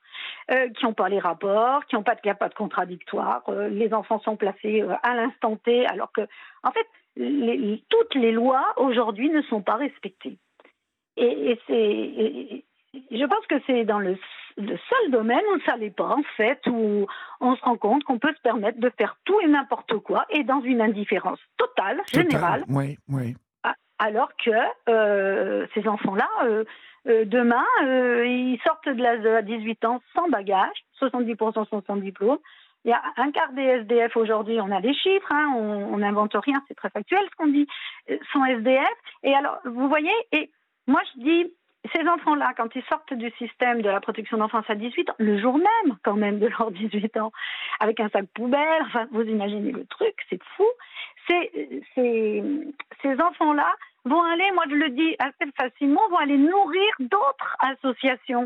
Euh, 0.50 0.68
qui 0.70 0.84
n'ont 0.84 0.94
pas 0.94 1.08
les 1.08 1.20
rapports, 1.20 1.84
qui 1.86 1.94
n'ont 1.94 2.02
pas 2.02 2.14
de, 2.14 2.32
pas 2.32 2.48
de 2.48 2.54
contradictoire. 2.54 3.42
Euh, 3.48 3.68
les 3.68 3.94
enfants 3.94 4.18
sont 4.20 4.36
placés 4.36 4.82
euh, 4.82 4.94
à 5.02 5.14
l'instant 5.14 5.56
T, 5.56 5.86
alors 5.86 6.10
que, 6.10 6.22
en 6.64 6.72
fait, 6.72 6.86
les, 7.18 7.82
toutes 7.88 8.14
les 8.14 8.32
lois 8.32 8.64
aujourd'hui 8.76 9.28
ne 9.30 9.42
sont 9.42 9.62
pas 9.62 9.76
respectées. 9.76 10.38
Et, 11.16 11.58
c'est, 11.66 12.64
je 13.10 13.24
pense 13.24 13.46
que 13.48 13.56
c'est 13.66 13.84
dans 13.84 13.98
le, 13.98 14.16
seul 14.56 15.10
domaine 15.10 15.42
où 15.54 15.60
ça 15.66 15.76
l'est 15.76 15.94
pas, 15.94 16.14
en 16.16 16.22
fait, 16.36 16.60
où 16.68 17.06
on 17.40 17.56
se 17.56 17.62
rend 17.62 17.76
compte 17.76 18.04
qu'on 18.04 18.18
peut 18.18 18.32
se 18.34 18.40
permettre 18.40 18.78
de 18.78 18.90
faire 18.96 19.16
tout 19.24 19.40
et 19.40 19.48
n'importe 19.48 19.98
quoi 19.98 20.26
et 20.30 20.44
dans 20.44 20.60
une 20.60 20.80
indifférence 20.80 21.40
totale, 21.56 22.00
générale. 22.12 22.64
Oui, 22.68 22.96
oui. 23.08 23.34
Alors 23.98 24.30
que 24.36 24.50
euh, 24.88 25.66
ces 25.74 25.88
enfants-là, 25.88 26.28
euh, 26.44 26.64
euh, 27.08 27.24
demain, 27.24 27.64
ils 27.82 28.60
sortent 28.64 28.88
de 28.88 29.02
l'ASE 29.02 29.26
à 29.26 29.42
18 29.42 29.84
ans 29.86 30.00
sans 30.14 30.28
bagage, 30.28 30.76
70% 31.00 31.68
sont 31.68 31.82
sans 31.84 31.96
diplôme, 31.96 32.38
Il 32.84 32.90
y 32.90 32.94
a 32.94 33.02
un 33.16 33.30
quart 33.32 33.52
des 33.52 33.62
SDF 33.62 34.16
aujourd'hui, 34.16 34.60
on 34.60 34.70
a 34.70 34.80
des 34.80 34.94
chiffres, 34.94 35.32
hein, 35.32 35.52
on 35.54 35.98
n'invente 35.98 36.34
rien, 36.34 36.62
c'est 36.68 36.74
très 36.74 36.90
factuel 36.90 37.20
ce 37.30 37.36
qu'on 37.36 37.48
dit, 37.48 37.66
sont 38.32 38.44
SDF. 38.44 38.88
Et 39.24 39.34
alors, 39.34 39.58
vous 39.64 39.88
voyez, 39.88 40.12
et 40.32 40.50
moi 40.86 41.00
je 41.14 41.20
dis, 41.20 41.52
ces 41.94 42.06
enfants-là, 42.08 42.52
quand 42.56 42.74
ils 42.74 42.82
sortent 42.84 43.14
du 43.14 43.30
système 43.38 43.82
de 43.82 43.88
la 43.88 44.00
protection 44.00 44.38
d'enfance 44.38 44.64
à 44.68 44.74
18 44.74 45.10
ans, 45.10 45.14
le 45.18 45.40
jour 45.40 45.56
même 45.56 45.96
quand 46.02 46.16
même 46.16 46.38
de 46.38 46.46
leurs 46.46 46.70
18 46.70 47.16
ans, 47.18 47.32
avec 47.80 48.00
un 48.00 48.08
sac 48.08 48.26
poubelle, 48.34 48.82
enfin, 48.86 49.06
vous 49.12 49.22
imaginez 49.22 49.72
le 49.72 49.84
truc, 49.86 50.14
c'est 50.28 50.42
fou. 50.56 50.66
Ces, 51.28 51.84
ces 51.94 53.20
enfants-là 53.20 53.70
vont 54.04 54.22
aller, 54.22 54.50
moi 54.52 54.64
je 54.68 54.74
le 54.74 54.88
dis 54.90 55.16
assez 55.18 55.50
facilement, 55.56 56.00
vont 56.10 56.16
aller 56.16 56.38
nourrir 56.38 56.90
d'autres 57.00 57.56
associations, 57.60 58.42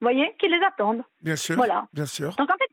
vous 0.00 0.10
voyez, 0.10 0.34
qui 0.38 0.48
les 0.48 0.60
attendent. 0.64 1.04
Bien 1.22 1.36
sûr. 1.36 1.56
Voilà. 1.56 1.86
Bien 1.92 2.06
sûr. 2.06 2.34
Donc 2.36 2.50
en 2.50 2.56
fait, 2.58 2.63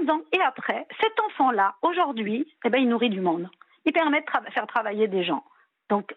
pendant 0.00 0.20
et 0.32 0.40
après, 0.40 0.86
cet 1.00 1.12
enfant-là, 1.20 1.74
aujourd'hui, 1.82 2.46
eh 2.64 2.70
ben, 2.70 2.78
il 2.78 2.88
nourrit 2.88 3.10
du 3.10 3.20
monde. 3.20 3.48
Il 3.84 3.92
permet 3.92 4.20
de 4.20 4.52
faire 4.52 4.66
travailler 4.66 5.08
des 5.08 5.24
gens. 5.24 5.44
Donc, 5.88 6.14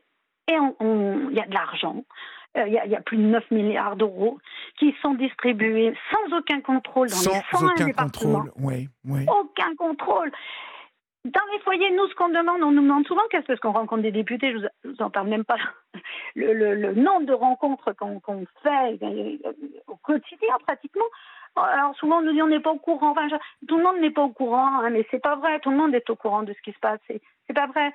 et 0.47 0.53
il 0.53 1.35
y 1.35 1.39
a 1.39 1.45
de 1.45 1.53
l'argent. 1.53 2.03
Euh, 2.55 2.67
il 2.67 2.73
y, 2.73 2.95
a 2.95 3.01
plus 3.01 3.17
de 3.17 3.23
9 3.23 3.49
milliards 3.49 3.95
d'euros 3.95 4.37
qui 4.77 4.93
sont 5.01 5.15
distribués 5.15 5.91
sans 6.11 6.37
aucun 6.37 6.61
contrôle 6.61 7.09
dans 7.09 7.17
les 7.17 7.41
101 7.51 7.65
aucun 7.65 7.91
contrôle, 7.93 8.51
oui, 8.57 8.89
oui. 9.05 9.25
Aucun 9.27 9.75
contrôle. 9.75 10.31
Dans 11.25 11.41
les 11.51 11.59
foyers, 11.61 11.89
nous, 11.89 12.07
ce 12.09 12.13
qu'on 12.13 12.29
demande, 12.29 12.61
on 12.61 12.71
nous 12.71 12.83
demande 12.83 13.07
souvent 13.07 13.23
qu'est-ce 13.31 13.59
qu'on 13.59 13.71
rencontre 13.71 14.03
des 14.03 14.11
députés, 14.11 14.51
je 14.51 14.57
vous, 14.57 14.93
vous 14.93 15.01
en 15.01 15.09
parle 15.09 15.29
même 15.29 15.45
pas, 15.45 15.55
le, 16.35 16.93
nombre 16.93 17.25
de 17.25 17.33
rencontres 17.33 17.93
qu'on 17.93 18.45
fait 18.61 18.99
euh, 19.01 19.37
au 19.87 19.95
quotidien 19.95 20.55
pratiquement. 20.67 21.05
Alors 21.55 21.95
souvent 21.95 22.17
on 22.17 22.21
nous 22.21 22.33
dit 22.33 22.41
on 22.41 22.47
n'est 22.47 22.59
pas 22.59 22.71
au 22.71 22.79
courant. 22.79 23.11
Enfin, 23.11 23.27
tout 23.67 23.77
le 23.77 23.83
monde 23.83 23.99
n'est 23.99 24.11
pas 24.11 24.23
au 24.23 24.29
courant, 24.29 24.79
hein, 24.79 24.89
mais 24.89 25.05
c'est 25.11 25.21
pas 25.21 25.35
vrai. 25.35 25.59
Tout 25.59 25.71
le 25.71 25.77
monde 25.77 25.93
est 25.93 26.09
au 26.09 26.15
courant 26.15 26.43
de 26.43 26.53
ce 26.53 26.61
qui 26.61 26.71
se 26.71 26.79
passe. 26.79 26.99
C'est 27.07 27.53
pas 27.53 27.67
vrai. 27.67 27.91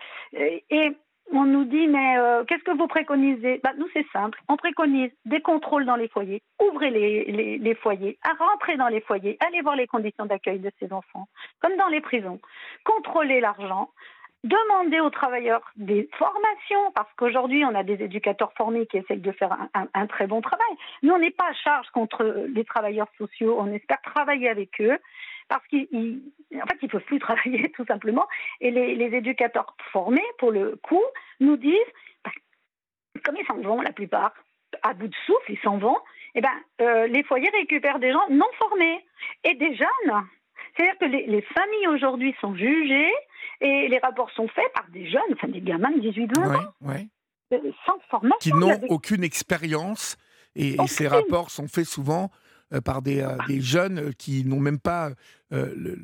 Et, 0.71 0.97
on 1.31 1.45
nous 1.45 1.65
dit, 1.65 1.87
mais 1.89 2.17
euh, 2.17 2.45
qu'est-ce 2.45 2.65
que 2.65 2.77
vous 2.77 2.87
préconisez? 2.87 3.61
Bah, 3.63 3.73
Nous, 3.77 3.87
c'est 3.93 4.07
simple. 4.15 4.41
On 4.49 4.57
préconise 4.57 5.11
des 5.27 5.43
contrôles 5.43 5.85
dans 5.85 5.97
les 5.97 6.09
foyers. 6.09 6.43
Ouvrez 6.59 6.91
les, 6.91 7.59
les, 7.59 7.75
foyers, 7.75 8.19
à 8.23 8.33
rentrer 8.43 8.79
dans 8.79 8.89
les 8.89 9.03
foyers, 9.03 9.37
allez 9.47 9.61
voir 9.61 9.77
les 9.77 9.87
conditions 9.87 10.25
d'accueil 10.25 10.59
de 10.59 10.71
ces 10.79 10.91
enfants, 10.91 11.29
comme 11.61 11.77
dans 11.77 11.89
les 11.89 12.01
prisons. 12.01 12.41
Contrôlez 12.85 13.41
l'argent. 13.41 13.91
Demandez 14.45 15.01
aux 15.01 15.11
travailleurs 15.11 15.69
des 15.77 16.09
formations, 16.17 16.93
parce 16.95 17.13
qu'aujourd'hui, 17.17 17.65
on 17.65 17.75
a 17.75 17.83
des 17.83 18.01
éducateurs 18.03 18.53
formés 18.57 18.87
qui 18.87 18.99
essayent 18.99 19.19
de 19.19 19.33
faire 19.33 19.57
un, 19.75 20.07
très 20.07 20.29
bon 20.29 20.41
travail. 20.41 20.69
Nous, 21.03 21.13
on 21.13 21.19
n'est 21.19 21.33
pas 21.33 21.49
à 21.49 21.55
charge 21.55 21.89
contre 21.91 22.23
les 22.55 22.65
travailleurs 22.65 23.09
sociaux, 23.19 23.57
on 23.59 23.73
espère 23.73 24.01
travailler 24.03 24.49
avec 24.49 24.81
eux 24.81 24.99
parce 25.49 25.67
qu'en 25.69 25.77
fait, 25.79 26.79
ils 26.83 26.89
peuvent 26.89 27.05
plus 27.05 27.19
travailler 27.21 27.71
tout 27.73 27.85
simplement. 27.87 28.29
Et 28.61 28.71
les, 28.71 29.17
éducateurs 29.17 29.75
formés, 29.93 30.25
pour 30.39 30.53
le 30.53 30.77
coup, 30.83 31.05
nous 31.41 31.57
disent, 31.57 31.75
bah, 32.25 32.31
comme 33.25 33.37
ils 33.37 33.47
s'en 33.47 33.57
vont 33.57 33.81
la 33.81 33.93
plupart, 33.93 34.33
à 34.83 34.95
bout 34.95 35.09
de 35.09 35.17
souffle, 35.27 35.53
ils 35.53 35.61
s'en 35.61 35.79
vont, 35.79 35.99
eh 36.35 36.41
ben, 36.41 36.53
euh, 36.81 37.07
les 37.07 37.23
foyers 37.25 37.51
récupèrent 37.51 37.99
des 37.99 38.13
gens 38.13 38.29
non 38.31 38.49
formés 38.59 39.05
et 39.45 39.55
des 39.55 39.75
jeunes. 39.75 40.23
C'est-à-dire 40.77 40.99
que 40.99 41.07
les, 41.07 41.43
familles 41.43 41.89
aujourd'hui 41.89 42.35
sont 42.41 42.55
jugées 42.55 43.13
et 43.61 43.89
les 43.89 43.99
rapports 43.99 44.31
sont 44.33 44.49
faits 44.49 44.73
par 44.75 44.87
des 44.93 45.11
jeunes, 45.11 45.21
enfin 45.33 45.49
des 45.49 45.61
gamins 45.61 45.91
de 45.91 46.01
18-20 46.01 46.57
ans, 46.57 46.73
euh, 46.87 47.73
sans 47.87 47.99
formation. 48.11 48.39
Qui 48.41 48.53
n'ont 48.53 48.79
aucune 48.89 49.25
expérience. 49.25 50.17
Et, 50.55 50.77
ces 50.87 51.07
rapports 51.07 51.51
sont 51.51 51.69
faits 51.69 51.87
souvent 51.87 52.31
euh, 52.73 52.81
par 52.81 53.03
des, 53.03 53.25
jeunes 53.61 54.13
qui 54.15 54.45
n'ont 54.45 54.61
même 54.61 54.81
pas 54.81 55.13
euh, 55.51 55.97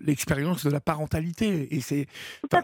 l'expérience 0.00 0.64
de 0.64 0.70
la 0.70 0.80
parentalité. 0.80 1.74
Et 1.74 1.80
c'est 1.80 2.06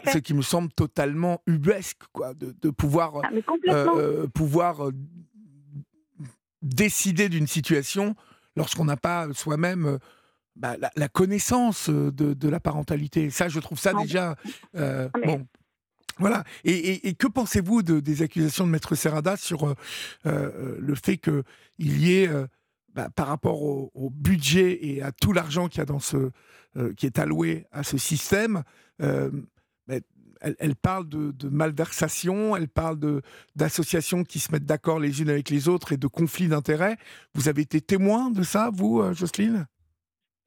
ce 0.06 0.18
qui 0.18 0.34
me 0.34 0.42
semble 0.42 0.70
totalement 0.72 1.42
ubuesque, 1.48 2.02
quoi, 2.12 2.32
de, 2.34 2.70
pouvoir, 2.70 3.14
ah, 3.24 3.30
euh, 3.68 3.86
euh, 3.96 4.26
pouvoir 4.28 4.90
décider 6.62 7.28
d'une 7.28 7.48
situation 7.48 8.14
lorsqu'on 8.54 8.84
n'a 8.84 8.96
pas 8.96 9.26
soi-même 9.32 9.98
bah, 10.58 10.76
la, 10.94 11.08
connaissance 11.08 11.88
de, 11.88 12.48
la 12.48 12.60
parentalité. 12.60 13.30
Ça, 13.30 13.48
je 13.48 13.60
trouve 13.60 13.78
ça 13.78 13.92
ah 13.96 14.02
déjà 14.02 14.36
ah, 14.76 15.08
bon. 15.24 15.46
Voilà. 16.18 16.42
Et, 16.64 17.14
que 17.14 17.28
pensez-vous 17.28 17.82
de, 17.82 18.00
des 18.00 18.22
accusations 18.22 18.66
de 18.66 18.72
Maître 18.72 18.94
Serrada 18.94 19.36
sur 19.36 19.74
le 20.24 20.94
fait 20.94 21.16
qu'il 21.16 21.44
y 22.00 22.14
ait 22.14 22.28
bah, 22.98 23.10
par 23.14 23.28
rapport 23.28 23.62
au, 23.62 24.10
budget 24.10 24.84
et 24.84 25.02
à 25.02 25.12
tout 25.12 25.32
l'argent 25.32 25.68
qu'il 25.68 25.78
y 25.78 25.82
a 25.82 25.84
dans 25.84 26.00
ce, 26.00 26.30
euh, 26.76 26.92
qui 26.94 27.06
est 27.06 27.20
alloué 27.20 27.66
à 27.70 27.84
ce 27.84 27.96
système, 27.96 28.64
euh, 29.00 29.30
bah, 29.86 29.96
elle, 30.40 30.74
parle 30.74 31.08
de, 31.08 31.48
malversation, 31.48 32.56
elle 32.56 32.66
parle 32.66 32.98
d'associations 33.54 34.24
qui 34.24 34.40
se 34.40 34.50
mettent 34.50 34.64
d'accord 34.64 34.98
les 34.98 35.22
unes 35.22 35.30
avec 35.30 35.48
les 35.48 35.68
autres 35.68 35.92
et 35.92 35.96
de 35.96 36.08
conflits 36.08 36.48
d'intérêts. 36.48 36.96
Vous 37.34 37.48
avez 37.48 37.62
été 37.62 37.80
témoin 37.80 38.30
de 38.30 38.42
ça, 38.42 38.70
vous, 38.72 39.00
euh, 39.00 39.14
Jocelyne? 39.14 39.68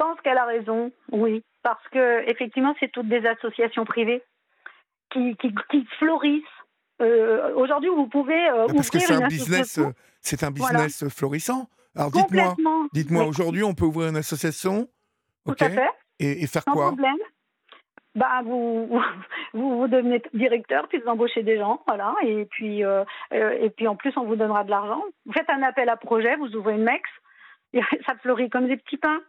Pense 0.02 0.20
qu'elle 0.22 0.38
a 0.38 0.46
raison, 0.46 0.92
oui, 1.12 1.44
parce 1.64 1.88
que 1.90 2.28
effectivement, 2.30 2.76
c'est 2.80 2.92
toutes 2.92 3.08
des 3.08 3.26
associations 3.26 3.86
privées 3.86 4.24
qui, 5.12 5.36
qui, 5.38 5.86
florissent. 6.00 6.44
Aujourd'hui, 7.56 7.90
vous 7.90 8.08
pouvez 8.08 8.48
ah, 8.48 8.66
parce 8.76 8.90
que 8.90 9.00
c'est 9.00 9.14
un 9.14 9.28
business, 9.28 9.80
c'est 10.22 10.44
un 10.44 10.52
business 10.52 11.08
florissant. 11.10 11.68
Alors 11.96 12.12
dites-moi, 12.12 12.56
dites-moi 12.94 13.26
aujourd'hui, 13.26 13.64
on 13.64 13.74
peut 13.74 13.86
ouvrir 13.86 14.10
une 14.10 14.18
association? 14.18 14.88
Tout 15.46 15.56
à 15.60 15.70
fait. 15.70 15.90
Et, 16.20 16.48
faire 16.48 16.64
Sans 16.64 16.74
quoi? 16.74 16.88
problème. 16.88 17.18
Bah, 18.16 18.42
vous, 18.44 18.88
vous, 19.54 19.80
vous, 19.80 19.88
devenez 19.88 20.22
directeur, 20.34 20.88
puis 20.88 21.00
vous 21.00 21.10
embauchez 21.10 21.44
des 21.44 21.58
gens, 21.58 21.82
voilà, 21.88 22.14
et 22.24 22.46
puis, 22.46 22.84
euh, 22.84 23.04
euh, 23.34 23.58
et 23.60 23.70
puis 23.70 23.88
en 23.88 23.96
plus, 23.96 24.16
on 24.18 24.26
vous 24.26 24.36
donnera 24.36 24.64
de 24.64 24.70
l'argent. 24.70 25.02
Vous 25.26 25.34
faites 25.34 25.50
un 25.50 25.64
appel 25.64 25.90
à 25.90 25.96
projet, 25.96 26.36
vous 26.36 26.56
ouvrez 26.56 26.76
une 26.76 26.84
MEX, 26.84 27.10
ça 28.06 28.16
fleurit 28.22 28.50
comme 28.50 28.68
des 28.68 28.78
petits 28.78 28.98
pains 28.98 29.22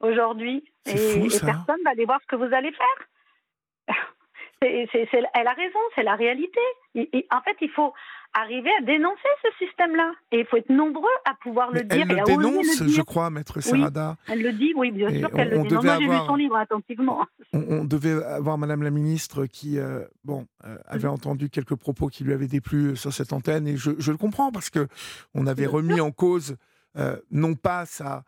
aujourd'hui, 0.00 0.64
et, 0.86 1.28
personne 1.28 1.80
va 1.84 1.90
aller 1.90 2.04
voir 2.04 2.20
ce 2.22 2.26
que 2.26 2.36
vous 2.36 2.54
allez 2.54 2.72
faire. 2.72 3.96
elle 4.60 5.46
a 5.46 5.52
raison, 5.52 5.78
c'est 5.94 6.02
la 6.02 6.14
réalité. 6.14 6.60
en 6.96 7.40
fait, 7.42 7.56
il 7.60 7.70
faut 7.70 7.92
arriver 8.34 8.70
à 8.80 8.84
dénoncer 8.84 9.28
ce 9.42 9.64
système-là. 9.64 10.12
Et 10.32 10.40
il 10.40 10.46
faut 10.46 10.56
être 10.56 10.70
nombreux 10.70 11.04
à 11.24 11.34
pouvoir 11.34 11.70
le 11.70 11.82
dire. 11.82 12.06
Elle 12.08 12.16
le 12.16 12.24
dénonce, 12.24 12.82
je 12.84 13.02
crois, 13.02 13.30
Maître 13.30 13.60
Serrada. 13.60 14.16
elle 14.28 14.42
le 14.42 14.52
dit, 14.52 14.72
oui, 14.76 14.90
bien 14.90 15.08
sûr 15.10 15.30
qu'elle 15.30 15.50
le 15.50 15.62
dit. 15.62 15.74
Moi, 15.74 15.98
j'ai 15.98 16.06
lu 16.06 16.16
son 16.26 16.34
livre 16.34 16.56
attentivement. 16.56 17.24
On, 17.52 17.84
devait 17.84 18.22
avoir 18.24 18.58
Madame 18.58 18.82
la 18.82 18.90
Ministre 18.90 19.46
qui, 19.46 19.78
euh, 19.78 20.04
bon, 20.24 20.46
euh, 20.64 20.76
avait 20.86 21.08
entendu 21.08 21.48
quelques 21.48 21.76
propos 21.76 22.08
qui 22.08 22.24
lui 22.24 22.32
avaient 22.32 22.48
déplu 22.48 22.96
sur 22.96 23.12
cette 23.12 23.32
antenne. 23.32 23.68
Et 23.68 23.76
je, 23.76 23.90
le 23.90 24.16
comprends 24.16 24.50
parce 24.50 24.70
que 24.70 24.88
on 25.34 25.46
avait 25.46 25.66
remis 25.66 26.00
en 26.00 26.10
cause, 26.10 26.56
euh, 26.96 27.16
non 27.30 27.54
pas 27.54 27.86
sa, 27.86 28.24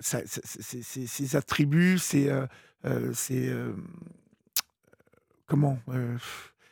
ses, 0.00 1.36
attributs, 1.36 1.98
ses, 1.98 2.32
comment 5.46 5.78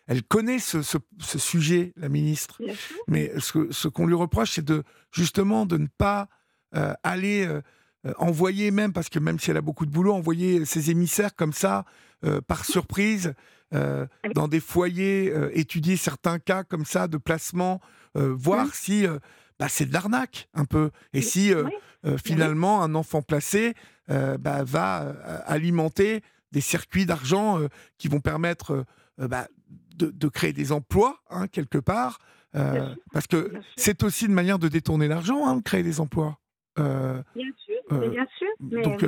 elle 0.09 0.23
connaît 0.23 0.59
ce, 0.59 0.81
sujet, 1.21 1.93
la 1.97 2.09
ministre. 2.09 2.61
Mais 3.07 3.31
ce, 3.39 3.89
qu'on 3.89 4.07
lui 4.07 4.15
reproche, 4.15 4.53
c'est 4.53 4.65
de 4.65 4.83
justement 5.13 5.67
de 5.67 5.77
ne 5.77 5.87
pas 5.87 6.29
euh, 6.75 6.95
aller 7.03 7.47
euh, 7.47 7.61
euh, 8.07 8.15
envoyer 8.17 8.71
même, 8.71 8.95
parce 8.95 9.11
que 9.11 9.19
même 9.19 9.39
si 9.39 9.51
elle 9.51 9.59
a 9.59 9.63
beaucoup 9.63 9.85
de 9.85 9.91
boulot, 9.91 10.15
envoyer 10.15 10.65
ses 10.65 10.91
émissaires 10.91 11.35
comme 11.37 11.53
ça, 11.53 11.85
par 12.49 12.65
surprise, 12.65 13.33
dans 13.71 14.49
des 14.49 14.59
foyers, 14.59 15.33
étudier 15.53 15.97
certains 15.97 16.41
cas 16.41 16.65
comme 16.65 16.85
ça 16.85 17.07
de 17.07 17.17
placement, 17.17 17.81
voir 18.17 18.75
si 18.75 19.07
bah, 19.59 19.69
c'est 19.69 19.87
de 19.87 19.93
l'arnaque 19.93 20.49
un 20.55 20.65
peu. 20.65 20.91
Et 21.13 21.23
si 21.23 21.53
finalement 22.25 22.83
un 22.83 22.95
enfant 22.95 23.23
placé 23.23 23.75
bah, 24.09 24.65
va 24.65 24.99
alimenter 25.47 26.23
des 26.53 26.61
circuits 26.61 27.07
d'argent 27.07 27.61
qui 27.99 28.09
vont 28.09 28.21
permettre 28.21 28.85
bah, 29.19 29.49
de, 29.99 30.29
créer 30.29 30.53
des 30.53 30.73
emplois, 30.73 31.21
hein, 31.31 31.49
quelque 31.49 31.79
part, 31.79 32.19
euh, 32.55 32.95
parce 33.13 33.27
que 33.27 33.53
c'est 33.77 34.03
aussi 34.03 34.27
une 34.27 34.33
manière 34.33 34.59
de 34.59 34.69
détourner 34.69 35.09
l'argent, 35.09 35.47
hein, 35.47 35.57
de 35.57 35.63
créer 35.63 35.83
des 35.83 36.01
emplois. 36.01 36.39
Euh, 36.79 37.21
bien 37.35 37.51
sûr, 37.65 37.75
euh, 37.93 38.09
bien 38.09 38.27
sûr. 38.39 38.49
donc, 38.61 39.05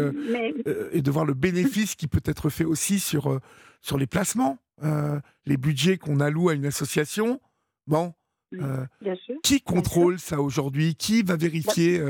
et 0.93 1.03
de 1.03 1.11
voir 1.11 1.25
le 1.25 1.35
bénéfice 1.35 1.95
qui 1.95 2.09
peut 2.09 2.23
être 2.25 2.51
fait 2.51 2.65
aussi 2.65 2.99
sur, 2.99 3.41
sur 3.81 3.97
les 3.97 4.07
placements, 4.07 4.59
les 5.47 5.57
budgets 5.57 5.99
qu'on 5.99 6.21
alloue 6.21 6.49
à 6.49 6.55
une 6.55 6.67
association. 6.67 7.41
Bon, 7.87 8.13
qui 9.43 9.61
contrôle 9.61 10.19
ça 10.19 10.41
aujourd'hui? 10.41 10.95
Qui 10.95 11.23
va 11.23 11.37
vérifier 11.37 12.01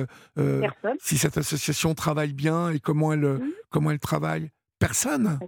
si 0.99 1.18
cette 1.18 1.38
association 1.38 1.94
travaille 1.94 2.32
bien 2.32 2.70
et 2.70 2.80
comment 2.80 3.12
elle, 3.12 3.20
mmh. 3.20 3.52
comment 3.70 3.90
elle 3.90 4.00
travaille? 4.00 4.50
Personne. 4.78 5.38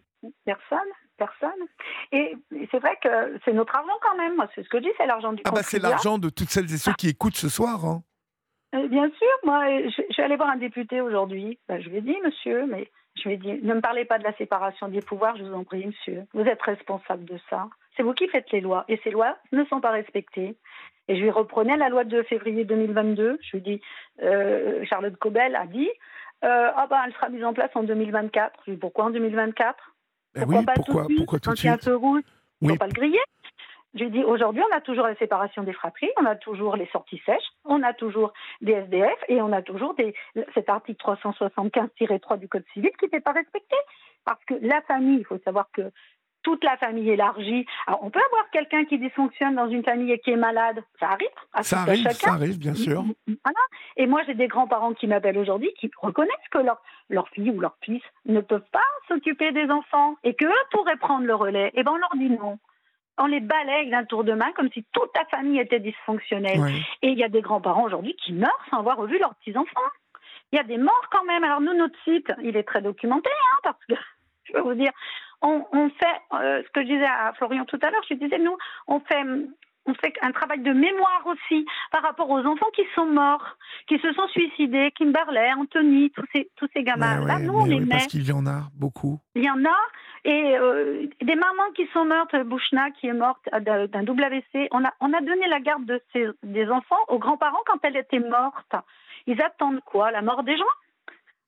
Personne 0.45 0.79
personne. 1.23 1.51
Et 2.11 2.37
c'est 2.71 2.79
vrai 2.79 2.99
que 3.03 3.39
c'est 3.45 3.53
notre 3.53 3.75
argent 3.77 3.99
quand 4.01 4.17
même. 4.17 4.35
c'est 4.55 4.63
ce 4.63 4.69
que 4.69 4.79
je 4.79 4.85
dis, 4.85 4.91
c'est 4.97 5.07
l'argent 5.07 5.33
du 5.33 5.43
Ah 5.45 5.51
bah 5.51 5.63
c'est 5.63 5.79
l'argent 5.79 6.19
de 6.19 6.29
toutes 6.29 6.51
celles 6.51 6.73
et 6.73 6.79
ceux 6.79 6.93
qui 6.95 7.09
écoutent 7.09 7.37
ce 7.37 7.49
soir. 7.49 7.85
Hein. 7.85 8.03
Bien 8.73 9.09
sûr, 9.11 9.29
moi, 9.45 9.67
je, 9.69 10.03
je, 10.09 10.13
suis 10.13 10.23
allée 10.23 10.37
voir 10.37 10.49
un 10.49 10.57
député 10.57 11.01
aujourd'hui. 11.01 11.59
Ben, 11.69 11.81
je 11.81 11.91
lui 11.91 11.99
ai 11.99 12.01
dit, 12.01 12.17
monsieur, 12.25 12.67
mais 12.67 12.91
je 13.17 13.29
lui 13.29 13.35
ai 13.35 13.37
dit, 13.37 13.61
ne 13.63 13.75
me 13.75 13.81
parlez 13.81 14.05
pas 14.05 14.19
de 14.19 14.25
la 14.25 14.35
séparation 14.37 14.89
des 14.89 15.03
pouvoirs, 15.03 15.37
je 15.37 15.45
vous 15.45 15.55
en 15.55 15.65
prie, 15.65 15.87
monsieur. 15.87 16.25
Vous 16.33 16.41
êtes 16.41 16.63
responsable 16.63 17.25
de 17.25 17.39
ça. 17.51 17.69
C'est 17.97 18.03
vous 18.03 18.15
qui 18.15 18.29
faites 18.29 18.51
les 18.53 18.61
lois. 18.61 18.85
Et 18.89 19.01
ces 19.05 19.11
lois 19.11 19.37
ne 19.53 19.65
sont 19.67 19.81
pas 19.81 19.91
respectées. 19.91 20.57
Et 21.09 21.17
je 21.17 21.23
lui 21.23 21.31
reprenais 21.31 21.77
la 21.77 21.89
loi 21.89 22.05
de 22.05 22.23
février 22.23 22.65
2022. 22.65 23.39
Je 23.43 23.57
lui 23.57 23.63
dis, 23.63 23.81
euh, 24.23 24.85
Charlotte 24.85 25.17
Cobel 25.17 25.57
a 25.57 25.67
dit, 25.67 25.91
euh, 26.45 26.71
ah 26.75 26.87
ben, 26.89 27.01
elle 27.07 27.13
sera 27.13 27.29
mise 27.29 27.45
en 27.45 27.53
place 27.53 27.71
en 27.75 27.83
2024. 27.83 28.61
Je 28.65 28.71
lui 28.71 28.77
dis, 28.77 28.81
pourquoi 28.81 29.07
en 29.07 29.11
2024 29.11 29.77
ben 30.35 30.45
Pourquoi 30.45 30.63
pas 30.63 30.75
tout 30.75 30.93
de 30.93 31.05
suite? 31.05 31.19
pourquoi 31.19 31.39
tout 31.41 31.51
Quand 31.51 31.63
il 31.63 31.67
y 31.67 31.69
a 31.69 31.75
un 31.75 31.79
feu 31.79 31.97
rouge, 31.97 32.23
pas 32.79 32.87
le 32.87 32.93
griller. 32.93 33.21
Je 33.95 34.05
lui 34.05 34.11
dis, 34.11 34.25
aujourd'hui, 34.25 34.63
on 34.71 34.75
a 34.75 34.81
toujours 34.81 35.07
la 35.07 35.15
séparation 35.17 35.65
des 35.65 35.75
fratries, 35.75 36.11
on 36.17 36.25
a 36.25 36.35
toujours 36.35 36.77
les 36.77 36.87
sorties 36.87 37.21
sèches, 37.27 37.45
on 37.67 37.83
a 37.83 37.93
toujours 37.93 38.33
des 38.63 38.73
SDF 38.73 39.19
et 39.29 39.43
on 39.43 39.53
a 39.53 39.61
toujours 39.61 39.95
des, 39.95 40.15
cet 40.55 40.71
article 40.71 41.03
375-3 41.05 42.39
du 42.39 42.49
Code 42.49 42.65
civil 42.73 42.91
qui 42.99 43.07
n'est 43.13 43.21
pas 43.21 43.33
respecté. 43.33 43.77
Parce 44.25 44.43
que 44.47 44.55
la 44.63 44.81
famille, 44.83 45.19
il 45.19 45.27
faut 45.27 45.39
savoir 45.45 45.69
que 45.73 45.91
toute 46.43 46.63
la 46.65 46.77
famille 46.77 47.11
élargie. 47.11 47.67
Alors, 47.87 48.03
on 48.03 48.11
peut 48.11 48.21
avoir 48.31 48.51
quelqu'un 48.51 48.85
qui 48.85 48.99
dysfonctionne 48.99 49.55
dans 49.55 49.69
une 49.69 49.85
famille 49.85 50.13
et 50.13 50.19
qui 50.19 50.31
est 50.31 50.37
malade. 50.37 50.83
Ça 51.01 51.11
arrive. 51.11 51.29
ça 51.63 51.81
arrive, 51.81 52.09
ça 52.11 52.33
arrive, 52.33 52.59
bien 52.59 52.75
sûr. 52.75 53.05
Voilà. 53.27 53.61
Et 53.97 54.07
moi, 54.07 54.23
j'ai 54.27 54.35
des 54.35 54.49
grands-parents 54.49 54.95
qui 54.95 55.07
m'appellent 55.07 55.39
aujourd'hui 55.39 55.73
qui 55.79 55.91
reconnaissent 55.99 56.33
que 56.51 56.59
leur, 56.59 56.83
leur 57.09 57.29
fille 57.29 57.51
ou 57.51 57.61
leur 57.61 57.77
fils 57.83 58.03
ne 58.27 58.41
peuvent 58.41 58.69
pas 58.73 58.81
s'occuper 59.09 59.53
des 59.53 59.71
enfants 59.71 60.17
et 60.25 60.35
qu'eux 60.35 60.51
pourraient 60.71 60.97
prendre 60.97 61.27
le 61.27 61.35
relais. 61.35 61.71
Et 61.75 61.83
bien, 61.83 61.93
on 61.93 61.97
leur 61.97 62.17
dit 62.17 62.31
non. 62.31 62.59
On 63.19 63.27
les 63.27 63.41
balaye 63.41 63.91
d'un 63.91 64.05
tour 64.05 64.25
de 64.25 64.33
main 64.33 64.53
comme 64.57 64.71
si 64.73 64.85
toute 64.93 65.11
la 65.15 65.25
famille 65.27 65.61
était 65.61 65.81
dysfonctionnelle. 65.81 66.61
Et 67.03 67.09
il 67.09 67.19
y 67.19 67.25
a 67.25 67.29
des 67.29 67.43
grands-parents 67.43 67.85
aujourd'hui 67.85 68.17
qui 68.25 68.33
meurent 68.33 68.65
sans 68.71 68.79
avoir 68.79 68.97
revu 68.97 69.19
leurs 69.19 69.35
petits-enfants. 69.37 69.81
Il 70.51 70.57
y 70.57 70.59
a 70.59 70.65
des 70.65 70.79
morts 70.79 71.09
quand 71.11 71.25
même. 71.25 71.45
Alors 71.45 71.61
nous, 71.61 71.75
notre 71.75 71.97
site, 72.05 72.33
il 72.43 72.57
est 72.57 72.63
très 72.63 72.83
documenté, 72.83 73.31
hein, 73.31 73.59
parce 73.63 73.85
que 73.89 73.95
je 74.45 74.53
peux 74.53 74.61
vous 74.61 74.75
dire, 74.75 74.93
on, 75.43 75.91
fait 75.91 76.21
euh, 76.35 76.63
ce 76.65 76.71
que 76.71 76.83
je 76.83 76.87
disais 76.87 77.05
à 77.05 77.33
Florian 77.35 77.65
tout 77.65 77.79
à 77.83 77.91
l'heure, 77.91 78.03
je 78.09 78.15
disais, 78.15 78.39
nous, 78.39 78.57
on 78.87 79.01
fait 79.01 79.25
on 79.87 79.95
fait 79.95 80.13
un 80.23 80.31
travail 80.31 80.61
de 80.61 80.73
mémoire 80.73 81.25
aussi 81.27 81.67
par 81.91 82.03
rapport 82.03 82.31
aux 82.31 82.39
enfants 82.39 82.71
qui 82.75 82.83
sont 82.95 83.07
morts, 83.07 83.57
qui 83.89 83.99
se 83.99 84.13
sont 84.13 84.29
suicidés, 84.29 84.93
Kimberley, 84.97 85.53
Anthony, 85.59 86.11
tous 86.11 86.25
ces, 86.33 86.51
tous 86.57 86.69
ces 86.75 86.83
gamins-là. 86.85 87.41
nous, 87.41 87.53
on 87.53 87.65
les 87.65 87.81
met. 87.81 87.89
Parce 87.89 88.07
qu'il 88.07 88.27
y 88.27 88.33
en 88.33 88.47
a 88.47 88.69
beaucoup. 88.75 89.19
Il 89.35 89.45
y 89.45 89.51
en 89.51 89.65
a. 89.65 89.77
Et 90.25 90.57
euh, 90.57 91.09
des 91.21 91.35
mamans 91.35 91.73
qui 91.75 91.89
sont 91.93 92.05
mortes, 92.05 92.37
Bouchna 92.45 92.91
qui 92.93 93.09
est 93.09 93.13
morte 93.13 93.49
d'un 93.61 94.03
double 94.05 94.23
AVC, 94.23 94.69
on 94.71 94.85
a, 94.85 94.93
on 95.01 95.13
a 95.13 95.21
donné 95.21 95.49
la 95.49 95.59
garde 95.59 95.85
de 95.85 96.01
ces, 96.13 96.27
des 96.45 96.69
enfants 96.71 97.01
aux 97.09 97.19
grands-parents 97.19 97.63
quand 97.67 97.79
elle 97.83 97.97
était 97.97 98.21
morte. 98.21 98.75
Ils 99.27 99.41
attendent 99.43 99.81
quoi? 99.85 100.13
La 100.13 100.23
mort 100.23 100.45
des 100.45 100.57
gens? 100.57 100.65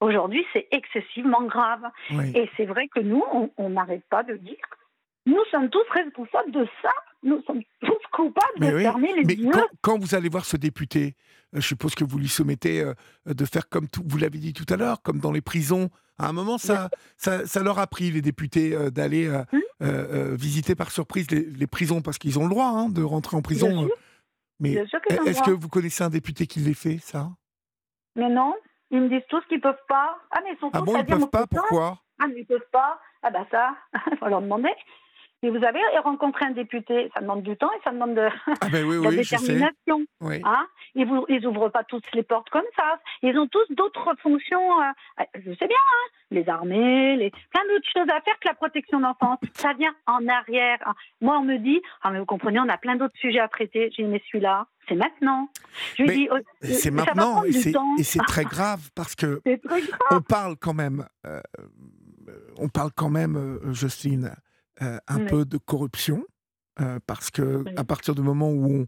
Aujourd'hui, 0.04 0.44
c'est 0.52 0.68
excessivement 0.70 1.42
grave. 1.44 1.82
Et 2.34 2.48
c'est 2.56 2.66
vrai 2.66 2.88
que 2.88 3.00
nous, 3.00 3.24
on 3.56 3.70
n'arrête 3.70 4.04
pas 4.10 4.22
de 4.22 4.36
dire 4.36 4.56
nous 5.26 5.44
sommes 5.50 5.70
tous 5.70 5.84
responsables 5.90 6.52
de 6.52 6.66
ça. 6.82 6.90
Nous 7.22 7.42
sommes 7.46 7.62
tous 7.80 7.98
coupables 8.12 8.58
de 8.60 8.78
fermer 8.78 9.14
les 9.14 9.34
yeux. 9.34 9.50
Quand, 9.50 9.66
quand, 9.80 9.98
vous 9.98 10.14
allez 10.14 10.28
voir 10.28 10.44
ce 10.44 10.56
député, 10.56 11.14
euh, 11.54 11.60
je 11.60 11.66
suppose 11.66 11.94
que 11.94 12.04
vous 12.04 12.18
lui 12.18 12.28
soumettez 12.28 12.82
euh, 12.82 12.92
de 13.26 13.44
faire 13.46 13.68
comme 13.68 13.88
tout, 13.88 14.02
vous 14.06 14.18
l'avez 14.18 14.38
dit 14.38 14.52
tout 14.52 14.66
à 14.68 14.76
l'heure, 14.76 15.00
comme 15.02 15.20
dans 15.20 15.32
les 15.32 15.40
prisons. 15.40 15.88
À 16.18 16.28
un 16.28 16.32
moment, 16.32 16.58
ça, 16.58 16.90
ça, 17.16 17.46
ça 17.46 17.62
leur 17.62 17.78
a 17.78 17.86
pris, 17.86 18.10
les 18.10 18.20
députés, 18.20 18.74
euh, 18.74 18.90
d'aller 18.90 19.30
hum. 19.30 20.36
visiter 20.36 20.74
par 20.74 20.90
surprise 20.90 21.30
les, 21.30 21.66
prisons, 21.66 22.02
parce 22.02 22.18
qu'ils 22.18 22.38
ont 22.38 22.44
le 22.44 22.50
droit 22.50 22.66
hein, 22.66 22.88
de 22.90 23.02
rentrer 23.02 23.36
en 23.36 23.42
prison. 23.42 23.88
Mais 24.60 24.72
est-ce 24.72 25.42
que 25.42 25.50
vous 25.50 25.68
connaissez 25.68 26.04
un 26.04 26.10
député 26.10 26.46
qui 26.46 26.60
l'ait 26.60 26.74
fait, 26.74 26.98
ça? 26.98 27.30
Mais 28.14 28.28
non. 28.28 28.54
Ils 28.94 29.00
me 29.00 29.08
disent 29.08 29.26
tous 29.28 29.44
qu'ils 29.46 29.60
peuvent 29.60 29.74
pas. 29.88 30.16
Ah, 30.30 30.38
mais 30.44 30.52
ils 30.52 30.58
sont 30.60 30.70
ah 30.72 30.78
tous 30.78 30.84
bon, 30.84 30.96
ils 30.96 31.04
peuvent 31.04 31.28
pas, 31.28 31.48
pourquoi? 31.48 31.98
Ah, 32.22 32.28
mais 32.28 32.42
ils 32.42 32.46
peuvent 32.46 32.70
pas. 32.70 33.00
Ah, 33.24 33.30
bah 33.30 33.44
ça, 33.50 33.74
il 34.12 34.16
faut 34.20 34.28
leur 34.28 34.40
demander. 34.40 34.72
Et 35.44 35.50
vous 35.50 35.62
avez 35.62 35.78
rencontré 36.02 36.46
un 36.46 36.52
député, 36.52 37.10
ça 37.12 37.20
demande 37.20 37.42
du 37.42 37.54
temps 37.54 37.70
et 37.72 37.82
ça 37.84 37.90
demande 37.90 38.14
de, 38.14 38.28
ah 38.46 38.68
ben 38.72 38.82
oui, 38.86 38.96
oui, 39.06 39.16
détermination. 39.16 40.00
Oui. 40.22 40.40
Hein 40.42 40.66
ils 40.94 41.40
n'ouvrent 41.42 41.68
pas 41.68 41.84
toutes 41.84 42.10
les 42.14 42.22
portes 42.22 42.48
comme 42.48 42.64
ça. 42.74 42.98
Ils 43.22 43.36
ont 43.38 43.46
tous 43.46 43.66
d'autres 43.74 44.14
fonctions. 44.22 44.80
Euh, 44.80 44.84
euh, 45.20 45.24
je 45.34 45.50
sais 45.50 45.66
bien, 45.66 45.76
hein 45.76 46.08
les 46.30 46.48
armées, 46.48 47.16
les, 47.16 47.30
plein 47.30 47.60
d'autres 47.68 47.88
choses 47.94 48.08
à 48.08 48.22
faire 48.22 48.38
que 48.40 48.48
la 48.48 48.54
protection 48.54 49.00
d'enfance. 49.00 49.38
Ça 49.52 49.74
vient 49.74 49.94
en 50.06 50.26
arrière. 50.28 50.78
Moi, 51.20 51.36
on 51.38 51.42
me 51.44 51.58
dit, 51.58 51.82
ah 52.02 52.10
mais 52.10 52.20
vous 52.20 52.24
comprenez, 52.24 52.58
on 52.58 52.68
a 52.70 52.78
plein 52.78 52.96
d'autres 52.96 53.16
sujets 53.18 53.40
à 53.40 53.48
traiter. 53.48 53.90
J'ai 53.94 54.04
mais 54.04 54.22
celui-là, 54.30 54.66
c'est 54.88 54.94
maintenant. 54.94 55.50
Je 55.98 56.04
dis, 56.04 56.26
oh, 56.32 56.38
c'est 56.62 56.90
maintenant 56.90 57.44
et 57.44 57.52
c'est 58.02 58.24
très 58.26 58.44
grave 58.44 58.88
parce 58.94 59.14
que 59.14 59.42
on 60.10 60.22
parle 60.22 60.56
quand 60.56 60.74
même, 60.74 61.06
euh, 61.26 61.42
on 62.56 62.70
parle 62.70 62.92
quand 62.96 63.10
même, 63.10 63.60
Justine, 63.72 64.34
euh, 64.82 64.98
un 65.06 65.24
peu 65.24 65.44
de 65.44 65.56
corruption, 65.56 66.24
euh, 66.80 66.98
parce 67.06 67.30
que 67.30 67.64
à 67.76 67.84
partir 67.84 68.16
du 68.16 68.22
moment 68.22 68.50
où 68.50 68.66
on, 68.66 68.86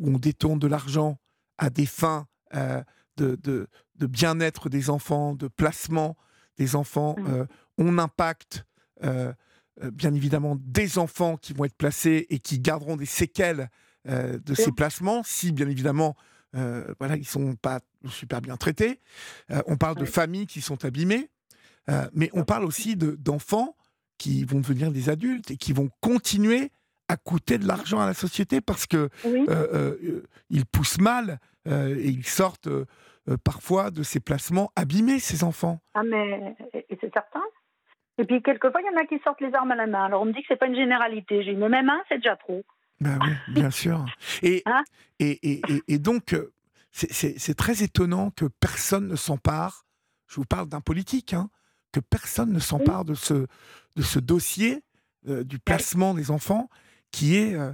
où 0.00 0.14
on 0.14 0.18
détourne 0.18 0.58
de 0.58 0.66
l'argent 0.66 1.20
à 1.58 1.70
des 1.70 1.86
fins 1.86 2.26
euh, 2.56 2.82
de, 3.16 3.36
de, 3.36 3.68
de 3.94 4.06
bien-être 4.06 4.68
des 4.68 4.90
enfants, 4.90 5.34
de 5.34 5.46
placement 5.46 6.16
des 6.56 6.74
enfants, 6.74 7.14
mmh. 7.18 7.46
on 7.78 7.98
impacte 7.98 8.64
bien 9.00 10.12
évidemment 10.12 10.56
des 10.58 10.98
enfants 10.98 11.36
qui 11.36 11.52
vont 11.52 11.66
être 11.66 11.76
placés 11.76 12.26
et 12.30 12.40
qui 12.40 12.58
garderont 12.58 12.96
des 12.96 13.06
séquelles 13.06 13.70
de 14.04 14.54
ces 14.54 14.72
placements, 14.72 15.22
si 15.22 15.52
bien 15.52 15.68
évidemment 15.68 16.16
voilà, 16.52 17.16
ils 17.16 17.26
sont 17.26 17.54
pas 17.54 17.78
super 18.08 18.40
bien 18.40 18.56
traités. 18.56 19.00
on 19.66 19.76
parle 19.76 19.96
de 19.98 20.04
familles 20.04 20.48
qui 20.48 20.60
sont 20.60 20.84
abîmées, 20.84 21.30
mais 22.12 22.28
on 22.32 22.42
parle 22.42 22.64
aussi 22.64 22.96
d'enfants 22.96 23.76
qui 24.18 24.44
vont 24.44 24.60
devenir 24.60 24.90
des 24.90 25.08
adultes 25.08 25.50
et 25.50 25.56
qui 25.56 25.72
vont 25.72 25.88
continuer 26.00 26.70
à 27.08 27.16
coûter 27.16 27.58
de 27.58 27.66
l'argent 27.66 28.00
à 28.00 28.06
la 28.06 28.14
société 28.14 28.60
parce 28.60 28.86
que 28.86 29.08
euh, 29.24 29.46
euh, 29.48 30.22
ils 30.50 30.66
poussent 30.66 31.00
mal 31.00 31.38
euh, 31.66 31.96
et 31.96 32.08
ils 32.08 32.26
sortent 32.26 32.68
parfois 33.44 33.90
de 33.90 34.02
ces 34.02 34.20
placements 34.20 34.70
abîmés, 34.76 35.18
ces 35.18 35.44
enfants. 35.44 35.80
Ah 35.94 36.02
mais 36.02 36.56
c'est 36.72 37.12
certain. 37.12 37.42
Et 38.18 38.24
puis 38.24 38.42
quelquefois, 38.42 38.80
il 38.80 38.86
y 38.86 38.96
en 38.96 39.00
a 39.00 39.06
qui 39.06 39.22
sortent 39.22 39.40
les 39.40 39.54
armes 39.54 39.70
à 39.70 39.76
la 39.76 39.86
main. 39.86 40.04
Alors 40.04 40.22
on 40.22 40.24
me 40.24 40.32
dit 40.32 40.40
que 40.40 40.46
c'est 40.48 40.58
pas 40.58 40.66
une 40.66 40.74
généralité. 40.74 41.42
J'ai 41.42 41.52
une 41.52 41.68
même 41.68 41.88
un, 41.88 42.00
c'est 42.08 42.16
déjà 42.16 42.36
trop. 42.36 42.62
Ben 43.00 43.18
oui, 43.22 43.54
bien 43.54 43.70
sûr. 43.70 44.04
Et, 44.42 44.62
hein 44.66 44.82
et, 45.20 45.38
et, 45.52 45.60
et, 45.86 45.98
donc, 45.98 46.34
c'est 46.90 47.54
très 47.54 47.82
étonnant 47.82 48.30
que 48.30 48.46
personne 48.60 49.06
ne 49.06 49.16
s'empare. 49.16 49.84
Je 50.26 50.36
vous 50.36 50.46
parle 50.46 50.68
d'un 50.68 50.80
politique, 50.80 51.32
hein, 51.32 51.48
que 51.92 52.00
personne 52.00 52.52
ne 52.52 52.58
s'empare 52.58 53.04
de 53.04 53.14
ce, 53.14 53.46
de 53.96 54.02
ce 54.02 54.18
dossier 54.18 54.82
euh, 55.28 55.44
du 55.44 55.58
placement 55.58 56.14
des 56.14 56.30
enfants 56.30 56.68
qui 57.10 57.36
est, 57.36 57.54
euh, 57.54 57.72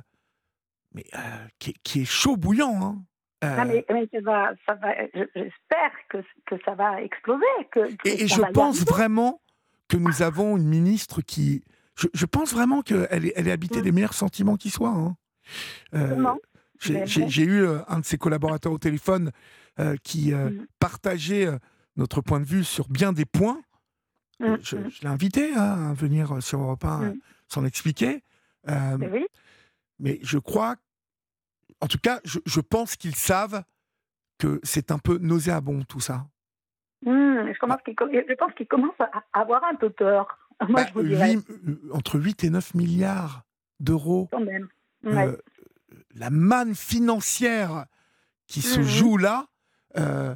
mais, 0.92 1.04
euh, 1.14 1.46
qui, 1.58 2.00
est 2.00 2.04
chaud 2.04 2.36
bouillant. 2.36 2.74
Hein. 2.82 3.02
Non, 3.42 3.64
mais, 3.66 3.84
ça 4.10 4.20
va, 4.22 4.52
ça 4.66 4.74
va, 4.74 4.94
j'espère 5.12 5.92
que, 6.08 6.18
que, 6.46 6.56
ça 6.64 6.74
va 6.74 7.02
exploser. 7.02 7.44
Que, 7.70 7.90
et, 8.08 8.26
je 8.26 8.40
pense 8.52 8.80
vraiment 8.86 9.42
que 9.88 9.98
nous 9.98 10.22
avons 10.22 10.56
une 10.56 10.66
ministre 10.66 11.20
qui. 11.20 11.62
Je, 11.96 12.24
pense 12.24 12.54
vraiment 12.54 12.80
qu'elle 12.80 13.26
est, 13.26 13.32
elle 13.36 13.46
est 13.46 13.52
habitée 13.52 13.80
mm. 13.80 13.84
des 13.84 13.92
meilleurs 13.92 14.14
sentiments 14.14 14.56
qui 14.56 14.70
soient. 14.70 15.16
Hein. 15.92 16.38
J'ai 16.80 17.44
eu 17.44 17.66
un 17.86 17.98
de 18.00 18.04
ses 18.04 18.16
collaborateurs 18.16 18.72
au 18.72 18.78
téléphone 18.78 19.30
qui 20.02 20.32
mm. 20.32 20.66
partageait 20.78 21.48
notre 21.96 22.22
point 22.22 22.40
de 22.40 22.46
vue 22.46 22.64
sur 22.64 22.88
bien 22.88 23.12
des 23.12 23.26
points. 23.26 23.60
Mmh, 24.44 24.58
je, 24.62 24.76
mmh. 24.76 24.90
l'ai 25.02 25.08
invité 25.08 25.54
hein, 25.54 25.90
à 25.90 25.94
venir 25.94 26.42
sur 26.42 26.60
Europe 26.60 26.84
1 26.84 26.98
mmh. 26.98 27.20
s'en 27.48 27.64
expliquer. 27.64 28.22
oui. 28.66 29.26
Mais 30.00 30.18
je 30.22 30.38
crois, 30.38 30.76
en 31.80 31.86
tout 31.86 31.98
cas, 31.98 32.20
je, 32.24 32.60
pense 32.60 32.96
qu'ils 32.96 33.14
savent 33.14 33.62
que 34.38 34.60
c'est 34.62 34.90
un 34.90 34.98
peu 34.98 35.18
nauséabond 35.18 35.82
tout 35.84 36.00
ça. 36.00 36.26
je, 37.04 38.34
pense 38.36 38.52
qu'ils 38.54 38.66
commencent 38.66 39.00
à 39.00 39.22
avoir 39.32 39.62
un 39.64 39.74
peu 39.74 39.90
peur. 39.90 40.38
Moi, 40.68 40.84
bah, 40.94 41.00
euh, 41.02 41.40
entre 41.92 42.18
8 42.18 42.44
et 42.44 42.50
9 42.50 42.74
milliards 42.74 43.42
d'euros. 43.80 44.28
Euh, 45.04 45.36
la 46.14 46.30
manne 46.30 46.74
financière 46.74 47.86
qui 48.46 48.62
se 48.62 48.82
joue 48.82 49.16
là, 49.16 49.46
euh, 49.96 50.34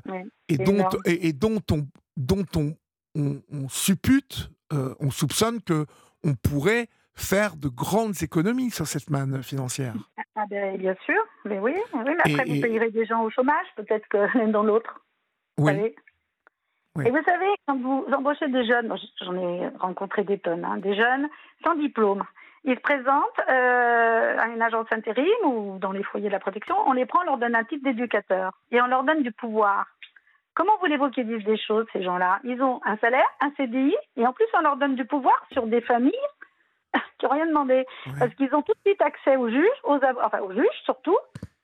et, 0.49 0.59
dont, 0.59 0.87
et, 1.05 1.33
dont, 1.33 1.63
on, 1.71 1.87
dont 2.17 2.47
on, 2.57 2.77
on, 3.19 3.69
suppute, 3.69 4.51
euh, 4.73 4.95
on 5.01 5.11
soupçonne 5.11 5.61
que 5.63 5.87
on 6.25 6.35
pourrait 6.35 6.89
faire 7.15 7.57
de 7.57 7.69
grandes 7.69 8.23
économies 8.23 8.71
sur 8.71 8.87
cette 8.87 9.11
manne 9.11 9.43
financière. 9.43 9.95
Ah 10.37 10.45
ben, 10.49 10.77
bien 10.77 10.95
sûr, 11.05 11.21
mais 11.45 11.59
oui, 11.59 11.75
mais 11.95 12.17
après 12.19 12.45
vous 12.45 12.61
payerez 12.61 12.91
des 12.91 13.07
gens 13.07 13.23
au 13.23 13.31
chômage, 13.31 13.67
peut-être 13.77 14.07
que 14.09 14.39
l'un 14.39 14.49
dans 14.53 14.63
l'autre. 14.63 15.01
Oui. 15.59 15.73
Et 17.05 17.11
vous 17.11 17.23
savez, 17.25 17.47
quand 17.67 17.79
vous 17.79 18.07
embauchez 18.13 18.49
des 18.49 18.67
jeunes, 18.67 18.93
j'en 19.21 19.37
ai 19.37 19.69
rencontré 19.79 20.25
des 20.25 20.39
tonnes, 20.39 20.65
hein, 20.65 20.79
des 20.79 20.97
jeunes 20.97 21.29
sans 21.65 21.77
diplôme, 21.77 22.25
ils 22.65 22.75
se 22.75 22.81
présentent 22.81 23.41
à 23.47 24.49
une 24.49 24.63
agence 24.63 24.89
intérim 24.91 25.27
ou 25.45 25.79
dans 25.79 25.93
les 25.93 26.03
foyers 26.03 26.29
de 26.29 26.33
la 26.33 26.41
protection, 26.41 26.77
on 26.87 26.93
les 26.93 27.07
prend, 27.07 27.21
on 27.23 27.25
leur 27.25 27.39
donne 27.39 27.55
un 27.55 27.65
titre 27.65 27.85
d'éducateur 27.85 28.53
et 28.73 28.81
on 28.81 28.87
leur 28.87 29.05
donne 29.05 29.23
du 29.23 29.33
pouvoir. 29.33 29.87
Comment 30.59 30.77
voulez-vous 30.81 31.11
qu'ils 31.11 31.29
disent 31.29 31.47
des 31.47 31.57
choses, 31.57 31.87
ces 31.93 32.03
gens-là? 32.03 32.41
Ils 32.43 32.61
ont 32.61 32.81
un 32.85 32.97
salaire, 32.97 33.29
un 33.41 33.53
CDI, 33.57 33.95
et 34.17 34.27
en 34.27 34.33
plus, 34.33 34.47
on 34.55 34.61
leur 34.61 34.77
donne 34.77 34.97
du 34.97 35.05
pouvoir 35.05 35.47
sur 35.53 35.69
des 35.69 35.81
familles 35.81 36.13
qui 37.19 37.27
n'ont 37.27 37.31
rien 37.31 37.47
demandé. 37.47 37.87
Parce 38.19 38.35
qu'ils 38.35 38.53
ont 38.53 38.63
tout 38.63 38.73
de 38.73 38.91
suite 38.91 39.01
accès 39.01 39.37
aux 39.37 39.49
juges, 39.49 39.81
aux, 39.85 40.01
enfin, 40.25 40.41
aux 40.41 40.53
juges 40.53 40.83
surtout, 40.85 41.17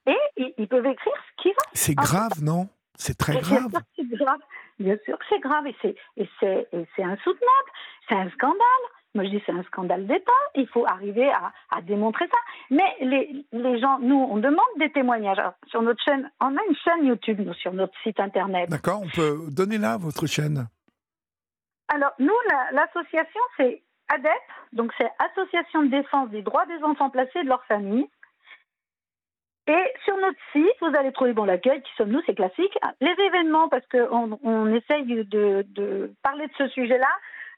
et 0.07 0.16
ils, 0.37 0.68
peuvent 0.68 0.87
écrire 0.87 1.12
ce 1.12 1.42
qu'ils 1.42 1.50
veulent. 1.50 1.72
C'est 1.72 1.96
grave, 1.96 2.40
non? 2.40 2.68
C'est 2.94 3.18
très 3.18 3.40
grave. 3.40 3.66
Bien 4.78 4.96
sûr 5.04 5.18
que 5.18 5.24
c'est 5.28 5.40
grave, 5.40 5.66
et 5.66 5.76
c'est 6.38 7.02
insoutenable. 7.02 7.70
C'est 8.09 8.14
un 8.14 8.30
scandale. 8.30 8.85
Moi, 9.14 9.24
je 9.24 9.31
dis 9.31 9.42
c'est 9.46 9.53
un 9.53 9.62
scandale 9.64 10.07
d'État. 10.07 10.33
Il 10.55 10.66
faut 10.68 10.87
arriver 10.87 11.31
à, 11.31 11.81
démontrer 11.83 12.27
ça. 12.27 12.38
Mais 12.70 12.96
les, 13.00 13.44
les, 13.53 13.79
gens, 13.79 13.98
nous, 14.00 14.16
on 14.16 14.38
demande 14.38 14.64
des 14.79 14.90
témoignages. 14.90 15.38
sur 15.68 15.83
notre 15.83 16.03
chaîne, 16.03 16.31
on 16.40 16.57
a 16.57 16.61
une 16.68 16.77
chaîne 16.77 17.07
YouTube, 17.07 17.40
nous, 17.40 17.55
sur 17.55 17.72
notre 17.72 17.94
site 18.03 18.18
internet. 18.18 18.68
D'accord, 18.70 19.03
on 19.03 19.09
peut 19.09 19.38
donner 19.50 19.79
là 19.79 19.96
votre 19.96 20.27
chaîne. 20.27 20.66
Alors, 21.88 22.12
nous, 22.18 22.35
l'association, 22.72 23.40
c'est 23.57 23.83
ADEP, 24.09 24.31
donc 24.72 24.92
c'est 24.98 25.11
Association 25.18 25.83
de 25.83 25.88
défense 25.88 26.31
des 26.31 26.42
droits 26.42 26.66
des 26.66 26.83
enfants 26.83 27.11
placés 27.11 27.40
et 27.40 27.44
de 27.44 27.48
leur 27.48 27.64
famille. 27.64 28.09
Et 29.66 29.92
sur 30.05 30.16
notre 30.18 30.38
site, 30.53 30.77
vous 30.83 30.94
allez 30.94 31.12
trouver 31.12 31.33
bon 31.33 31.44
l'accueil, 31.44 31.81
qui 31.81 31.90
sommes-nous, 31.96 32.20
c'est 32.27 32.35
classique. 32.35 32.79
Les 33.00 33.14
événements, 33.27 33.68
parce 33.68 33.87
qu'on 33.87 34.38
on 34.42 34.74
essaye 34.74 35.05
de, 35.07 35.22
de, 35.66 36.12
parler 36.22 36.46
de 36.46 36.53
ce 36.59 36.68
sujet-là, 36.68 37.09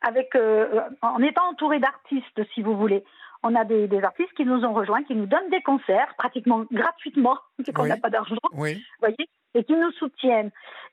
avec, 0.02 0.34
euh, 0.34 0.80
en 1.02 1.22
étant 1.22 1.48
entouré 1.48 1.78
d'artistes, 1.78 2.42
si 2.54 2.62
vous 2.62 2.76
voulez. 2.76 3.04
On 3.42 3.54
a 3.54 3.64
des, 3.64 3.88
artistes 4.02 4.32
qui 4.32 4.44
nous 4.44 4.64
ont 4.64 4.72
rejoints, 4.72 5.04
qui 5.04 5.14
nous 5.14 5.26
donnent 5.26 5.50
des 5.50 5.62
concerts 5.62 6.14
pratiquement 6.16 6.64
gratuitement, 6.72 7.38
vu 7.58 7.72
qu'on 7.72 7.86
n'a 7.86 7.96
pas 7.96 8.10
d'argent, 8.10 8.36
oui. 8.52 8.82
voyez, 9.00 9.28
et 9.54 9.64
qui 9.64 9.74
nous 9.74 9.92
soutiennent. 9.92 10.50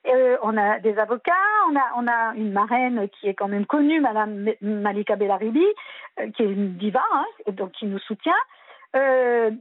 Euh, 0.07 0.37
on 0.43 0.55
a 0.57 0.79
des 0.79 0.97
avocats, 0.97 1.31
on 1.69 1.75
a, 1.75 1.91
on 1.97 2.07
a 2.07 2.35
une 2.35 2.51
marraine 2.51 3.07
qui 3.09 3.27
est 3.27 3.33
quand 3.33 3.47
même 3.47 3.65
connue, 3.65 4.01
Madame 4.01 4.49
Malika 4.61 5.15
Bellaribi, 5.15 5.65
euh, 6.19 6.29
qui 6.31 6.43
est 6.43 6.51
une 6.51 6.75
diva, 6.77 7.03
hein, 7.13 7.25
donc 7.53 7.71
qui 7.71 7.85
nous 7.85 7.99
soutient. 7.99 8.33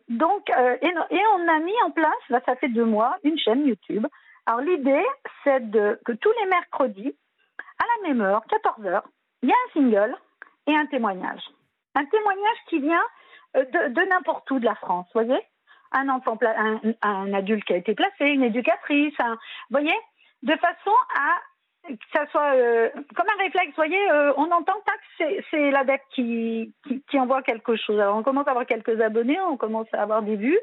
donc, 0.09 0.51
et, 0.51 0.93
et, 1.11 1.23
on 1.35 1.49
a 1.49 1.59
mis 1.61 1.83
en 1.87 1.91
place, 1.91 2.25
là, 2.29 2.41
ça 2.45 2.57
fait 2.57 2.69
deux 2.69 2.85
mois, 2.85 3.17
une 3.25 3.39
chaîne 3.39 3.67
YouTube. 3.67 4.07
Alors 4.45 4.61
l'idée, 4.61 5.05
c'est 5.45 5.63
que 5.71 6.13
tous 6.13 6.33
les 6.41 6.51
mercredis, 6.51 7.15
à 7.79 7.85
la 8.03 8.09
même 8.09 8.21
heure, 8.21 8.43
14 8.49 8.85
h 8.85 9.03
il 9.43 9.49
y 9.49 9.53
a 9.53 9.55
un 9.55 9.73
single 9.73 10.17
et 10.67 10.75
un 10.75 10.87
témoignage. 10.87 11.43
Un 11.95 12.05
témoignage 12.07 12.57
qui 12.69 12.79
vient 12.79 13.05
euh, 13.57 13.65
de, 13.65 14.09
n'importe 14.09 14.51
où 14.51 14.59
de 14.59 14.65
la 14.65 14.75
France, 14.77 15.07
vous 15.15 15.25
voyez? 15.25 15.41
Un 15.93 17.35
adulte 17.35 17.65
qui 17.65 17.75
a 17.75 17.77
été 17.77 17.95
placé, 17.95 18.25
une 18.25 18.45
éducatrice, 18.45 19.15
vous 19.19 19.37
voyez, 19.71 19.95
de 20.43 20.57
façon 20.57 20.93
à 21.15 21.37
que 21.87 21.95
ça 22.15 22.27
soit 22.29 22.55
euh, 22.55 22.89
comme 23.15 23.27
un 23.29 23.43
réflexe. 23.43 23.69
Vous 23.69 23.77
voyez, 23.77 24.11
euh, 24.11 24.33
on 24.39 24.51
entend 24.53 24.73
que 24.87 25.43
c'est 25.51 25.71
l'adepte 25.71 26.07
qui, 26.15 26.73
envoie 27.13 27.43
quelque 27.43 27.77
chose. 27.77 28.01
Alors 28.01 28.17
on 28.17 28.23
commence 28.23 28.47
à 28.47 28.53
avoir 28.53 28.65
quelques 28.65 29.01
abonnés, 29.03 29.39
on 29.41 29.59
commence 29.59 29.93
à 29.93 30.01
avoir 30.01 30.23
des 30.23 30.37
vues, 30.37 30.59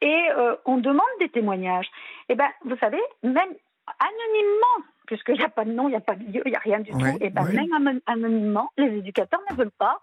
et 0.00 0.28
on 0.64 0.78
demande 0.78 1.04
des 1.18 1.28
témoignages. 1.28 1.86
Et 2.28 2.32
eh 2.32 2.34
ben, 2.34 2.48
vous 2.64 2.76
savez, 2.78 3.00
même 3.22 3.54
anonymement, 3.86 4.86
puisqu'il 5.06 5.34
n'y 5.34 5.44
a 5.44 5.48
pas 5.48 5.64
de 5.64 5.72
nom, 5.72 5.88
il 5.88 5.92
n'y 5.92 5.96
a 5.96 6.00
pas 6.00 6.14
de 6.14 6.24
lieu, 6.24 6.42
il 6.44 6.50
n'y 6.50 6.56
a 6.56 6.60
rien 6.60 6.80
du 6.80 6.90
tout. 6.90 6.98
Et 7.20 7.30
bien, 7.30 7.78
même 7.78 8.00
anonymement, 8.06 8.70
les 8.76 8.98
éducateurs 8.98 9.40
ne 9.50 9.56
veulent 9.56 9.70
pas. 9.70 10.02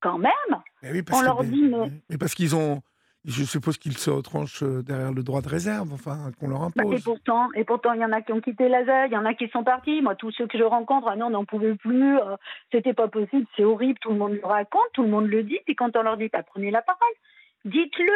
Quand 0.00 0.18
même. 0.18 0.32
oui, 0.82 1.02
parce 1.02 1.20
on 1.20 1.24
leur 1.24 1.42
dit. 1.42 1.72
Mais, 2.10 2.18
parce 2.18 2.34
qu'ils 2.34 2.54
ont. 2.54 2.82
Je 3.24 3.42
suppose 3.42 3.76
qu'ils 3.76 3.98
se 3.98 4.08
retranchent 4.08 4.62
euh, 4.62 4.84
derrière 4.84 5.12
le 5.12 5.24
droit 5.24 5.40
de 5.40 5.48
réserve, 5.48 5.92
enfin, 5.92 6.30
qu'on 6.38 6.46
leur 6.46 6.60
bah, 6.60 6.82
impose. 6.84 7.00
et 7.00 7.02
pourtant, 7.02 7.48
et 7.54 7.64
pourtant, 7.64 7.92
il 7.94 8.00
y 8.00 8.04
en 8.04 8.12
a 8.12 8.22
qui 8.22 8.32
ont 8.32 8.40
quitté 8.40 8.68
la 8.68 9.06
il 9.06 9.12
y 9.12 9.16
en 9.16 9.24
a 9.24 9.34
qui 9.34 9.48
sont 9.48 9.64
partis. 9.64 10.00
Moi, 10.00 10.14
tous 10.14 10.30
ceux 10.30 10.46
que 10.46 10.56
je 10.56 10.62
rencontre, 10.62 11.08
ah 11.08 11.16
non, 11.16 11.26
on 11.26 11.30
n'en 11.30 11.44
pouvait 11.44 11.74
plus, 11.74 12.18
euh, 12.18 12.36
c'était 12.70 12.94
pas 12.94 13.08
possible, 13.08 13.44
c'est 13.56 13.64
horrible, 13.64 13.98
tout 13.98 14.10
le 14.10 14.18
monde 14.18 14.34
le 14.34 14.46
raconte, 14.46 14.86
tout 14.92 15.02
le 15.02 15.08
monde 15.08 15.26
le 15.26 15.42
dit. 15.42 15.58
Puis 15.64 15.74
quand 15.74 15.96
on 15.96 16.02
leur 16.02 16.16
dit, 16.16 16.28
bah, 16.32 16.44
prenez 16.44 16.70
la 16.70 16.82
parole, 16.82 17.14
dites-le, 17.64 18.12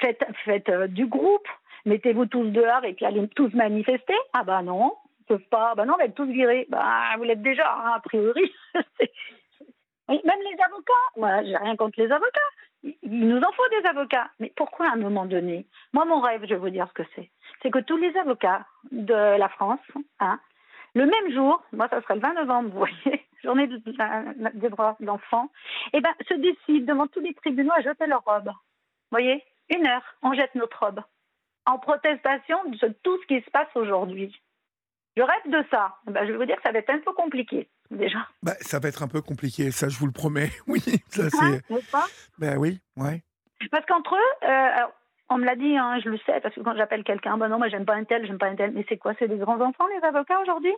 faites, 0.00 0.24
faites 0.46 0.70
euh, 0.70 0.86
du 0.86 1.06
groupe, 1.06 1.48
mettez-vous 1.86 2.26
tous 2.26 2.44
dehors 2.50 2.84
et 2.84 2.92
puis 2.92 3.06
allez 3.06 3.26
tous 3.28 3.52
manifester. 3.54 4.16
Ah 4.32 4.44
bah 4.44 4.62
non, 4.62 4.92
ils 5.20 5.24
peuvent 5.24 5.48
pas. 5.50 5.74
Bah 5.74 5.86
non, 5.86 5.94
on 5.94 5.98
va 5.98 6.04
être 6.04 6.14
tous 6.14 6.26
virés. 6.26 6.66
Bah 6.68 7.14
vous 7.16 7.24
l'êtes 7.24 7.42
déjà, 7.42 7.72
hein, 7.72 7.92
a 7.96 8.00
priori. 8.00 8.52
Même 10.08 10.20
les 10.24 10.62
avocats, 10.62 10.92
moi 11.16 11.42
j'ai 11.44 11.56
rien 11.56 11.76
contre 11.76 12.00
les 12.00 12.12
avocats. 12.12 12.50
Il 12.82 13.28
nous 13.28 13.40
en 13.40 13.52
faut 13.52 13.80
des 13.80 13.88
avocats. 13.88 14.30
Mais 14.38 14.52
pourquoi 14.54 14.88
à 14.88 14.92
un 14.92 14.96
moment 14.96 15.26
donné 15.26 15.66
Moi, 15.92 16.04
mon 16.04 16.20
rêve, 16.20 16.42
je 16.42 16.54
vais 16.54 16.60
vous 16.60 16.70
dire 16.70 16.86
ce 16.88 17.02
que 17.02 17.08
c'est. 17.14 17.30
C'est 17.62 17.70
que 17.70 17.80
tous 17.80 17.96
les 17.96 18.16
avocats 18.16 18.64
de 18.92 19.14
la 19.14 19.48
France, 19.48 19.80
hein, 20.20 20.38
le 20.94 21.06
même 21.06 21.32
jour, 21.32 21.62
moi 21.72 21.88
ça 21.88 22.00
serait 22.02 22.14
le 22.14 22.20
20 22.20 22.34
novembre, 22.34 22.70
vous 22.70 22.78
voyez, 22.78 23.26
journée 23.42 23.66
des 23.66 24.70
droits 24.70 24.96
de 25.00 25.06
l'enfant, 25.06 25.50
eh 25.92 26.00
ben, 26.00 26.14
se 26.28 26.34
décident 26.34 26.94
devant 26.94 27.06
tous 27.06 27.20
les 27.20 27.34
tribunaux 27.34 27.72
à 27.76 27.82
jeter 27.82 28.06
leur 28.06 28.22
robe. 28.24 28.48
Vous 28.48 29.10
voyez 29.10 29.42
Une 29.74 29.86
heure, 29.86 30.04
on 30.22 30.32
jette 30.32 30.54
notre 30.54 30.78
robe 30.78 31.00
en 31.66 31.78
protestation 31.78 32.56
de 32.70 32.94
tout 33.02 33.20
ce 33.22 33.26
qui 33.26 33.44
se 33.44 33.50
passe 33.50 33.68
aujourd'hui. 33.74 34.34
Je 35.16 35.22
rêve 35.22 35.50
de 35.50 35.64
ça. 35.70 35.96
Ben, 36.06 36.26
je 36.26 36.32
vais 36.32 36.38
vous 36.38 36.44
dire 36.44 36.56
que 36.56 36.62
ça 36.62 36.72
va 36.72 36.78
être 36.78 36.90
un 36.90 36.98
peu 36.98 37.12
compliqué, 37.12 37.68
déjà. 37.90 38.18
Ben, 38.42 38.54
ça 38.60 38.78
va 38.78 38.88
être 38.88 39.02
un 39.02 39.08
peu 39.08 39.22
compliqué, 39.22 39.70
ça, 39.70 39.88
je 39.88 39.98
vous 39.98 40.06
le 40.06 40.12
promets. 40.12 40.50
Oui, 40.66 40.80
ça 41.08 41.24
hein, 41.24 41.58
c'est. 41.68 41.74
Ben 42.38 42.58
oui, 42.58 42.80
ouais. 42.96 43.22
Parce 43.70 43.86
qu'entre 43.86 44.14
eux, 44.14 44.48
euh, 44.48 44.86
on 45.30 45.38
me 45.38 45.44
l'a 45.44 45.56
dit, 45.56 45.76
hein, 45.76 45.98
je 46.04 46.10
le 46.10 46.18
sais, 46.18 46.40
parce 46.40 46.54
que 46.54 46.60
quand 46.60 46.76
j'appelle 46.76 47.02
quelqu'un, 47.02 47.38
ben 47.38 47.48
non, 47.48 47.58
moi 47.58 47.68
j'aime 47.68 47.86
pas 47.86 47.94
un 47.94 48.04
tel, 48.04 48.26
j'aime 48.26 48.38
pas 48.38 48.48
un 48.48 48.56
tel. 48.56 48.72
Mais 48.72 48.84
c'est 48.88 48.98
quoi 48.98 49.14
C'est 49.18 49.28
des 49.28 49.38
grands 49.38 49.60
enfants, 49.60 49.86
les 49.88 50.06
avocats, 50.06 50.38
aujourd'hui? 50.40 50.74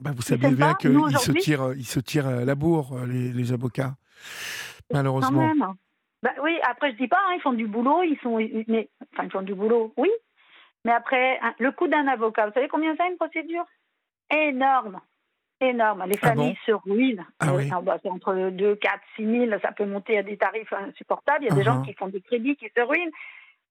Ben, 0.00 0.12
Vous 0.12 0.22
savez 0.22 0.50
bien 0.50 0.74
qu'ils 0.74 0.98
se 1.18 1.32
tirent, 1.32 1.72
ils 1.74 1.86
se 1.86 2.00
tirent 2.00 2.30
la 2.44 2.54
bourre, 2.56 3.06
les, 3.06 3.32
les 3.32 3.52
avocats. 3.52 3.94
Malheureusement. 4.92 5.48
Quand 5.48 5.54
même. 5.54 5.74
Ben, 6.22 6.32
oui, 6.42 6.58
après 6.68 6.90
je 6.92 6.96
dis 6.96 7.08
pas, 7.08 7.20
hein, 7.28 7.34
ils 7.36 7.40
font 7.40 7.52
du 7.52 7.68
boulot, 7.68 8.02
ils 8.02 8.18
sont, 8.22 8.38
mais, 8.66 8.88
enfin 9.12 9.24
ils 9.24 9.30
font 9.30 9.42
du 9.42 9.54
boulot, 9.54 9.92
oui, 9.96 10.10
mais 10.86 10.92
après, 10.92 11.40
le 11.58 11.72
coût 11.72 11.88
d'un 11.88 12.06
avocat, 12.06 12.46
vous 12.46 12.52
savez 12.52 12.68
combien 12.68 12.94
ça 12.94 13.08
une 13.08 13.16
procédure? 13.16 13.64
Énorme. 14.30 15.00
Énorme. 15.60 16.04
Les 16.06 16.18
ah 16.22 16.28
familles 16.28 16.56
se 16.64 16.70
ruinent. 16.70 17.26
Ah 17.40 17.54
oui. 17.54 17.68
bah, 17.82 17.98
entre 18.04 18.50
2, 18.50 18.76
4, 18.76 19.00
6 19.16 19.48
000, 19.48 19.60
ça 19.60 19.72
peut 19.72 19.84
monter 19.84 20.16
à 20.18 20.22
des 20.22 20.36
tarifs 20.36 20.72
insupportables. 20.72 21.44
Il 21.44 21.48
y 21.48 21.52
a 21.52 21.56
des 21.56 21.64
gens 21.64 21.80
uh-huh. 21.80 21.86
qui 21.86 21.94
font 21.94 22.06
des 22.06 22.20
crédits, 22.20 22.54
qui 22.54 22.70
se 22.76 22.80
ruinent. 22.80 23.10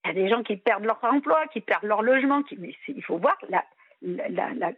Il 0.04 0.10
y 0.10 0.12
a 0.12 0.14
des 0.14 0.28
gens 0.28 0.44
qui 0.44 0.58
perdent 0.58 0.84
leur 0.84 1.00
emploi, 1.04 1.48
qui 1.54 1.62
perdent 1.62 1.86
leur 1.86 2.02
logement. 2.02 2.44
Qui... 2.44 2.58
Mais 2.58 2.76
il 2.90 3.04
faut 3.04 3.18
voir, 3.18 3.38
la, 3.48 3.64
la, 4.02 4.72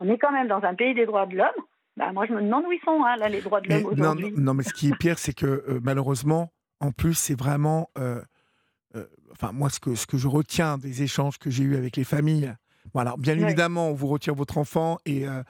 on 0.00 0.08
est 0.10 0.18
quand 0.18 0.32
même 0.32 0.48
dans 0.48 0.62
un 0.64 0.74
pays 0.74 0.92
des 0.92 1.06
droits 1.06 1.24
de 1.24 1.36
l'homme. 1.36 1.64
Bah, 1.96 2.12
moi, 2.12 2.26
je 2.26 2.34
me 2.34 2.42
demande 2.42 2.66
où 2.66 2.72
ils 2.72 2.80
sont, 2.84 3.02
hein, 3.04 3.16
là, 3.16 3.30
les 3.30 3.40
droits 3.40 3.62
de 3.62 3.70
l'homme 3.70 3.86
aujourd'hui. 3.86 4.32
Non, 4.32 4.42
non, 4.42 4.54
mais 4.54 4.64
ce 4.64 4.74
qui 4.74 4.88
est 4.90 4.98
pire, 4.98 5.18
c'est 5.18 5.34
que 5.34 5.46
euh, 5.46 5.80
malheureusement, 5.82 6.52
en 6.80 6.92
plus, 6.92 7.14
c'est 7.14 7.38
vraiment 7.38 7.88
euh, 7.96 8.20
euh, 8.96 9.06
enfin 9.32 9.52
moi 9.52 9.70
ce 9.70 9.80
que, 9.80 9.94
ce 9.94 10.06
que 10.06 10.16
je 10.16 10.28
retiens 10.28 10.78
des 10.78 11.02
échanges 11.02 11.38
que 11.38 11.50
j'ai 11.50 11.64
eus 11.64 11.76
avec 11.76 11.96
les 11.96 12.04
familles, 12.04 12.54
voilà, 12.92 13.16
bien 13.18 13.38
évidemment 13.38 13.88
on 13.88 13.94
vous 13.94 14.06
retire 14.06 14.34
votre 14.34 14.58
enfant 14.58 14.98
et 15.04 15.26
euh, 15.26 15.42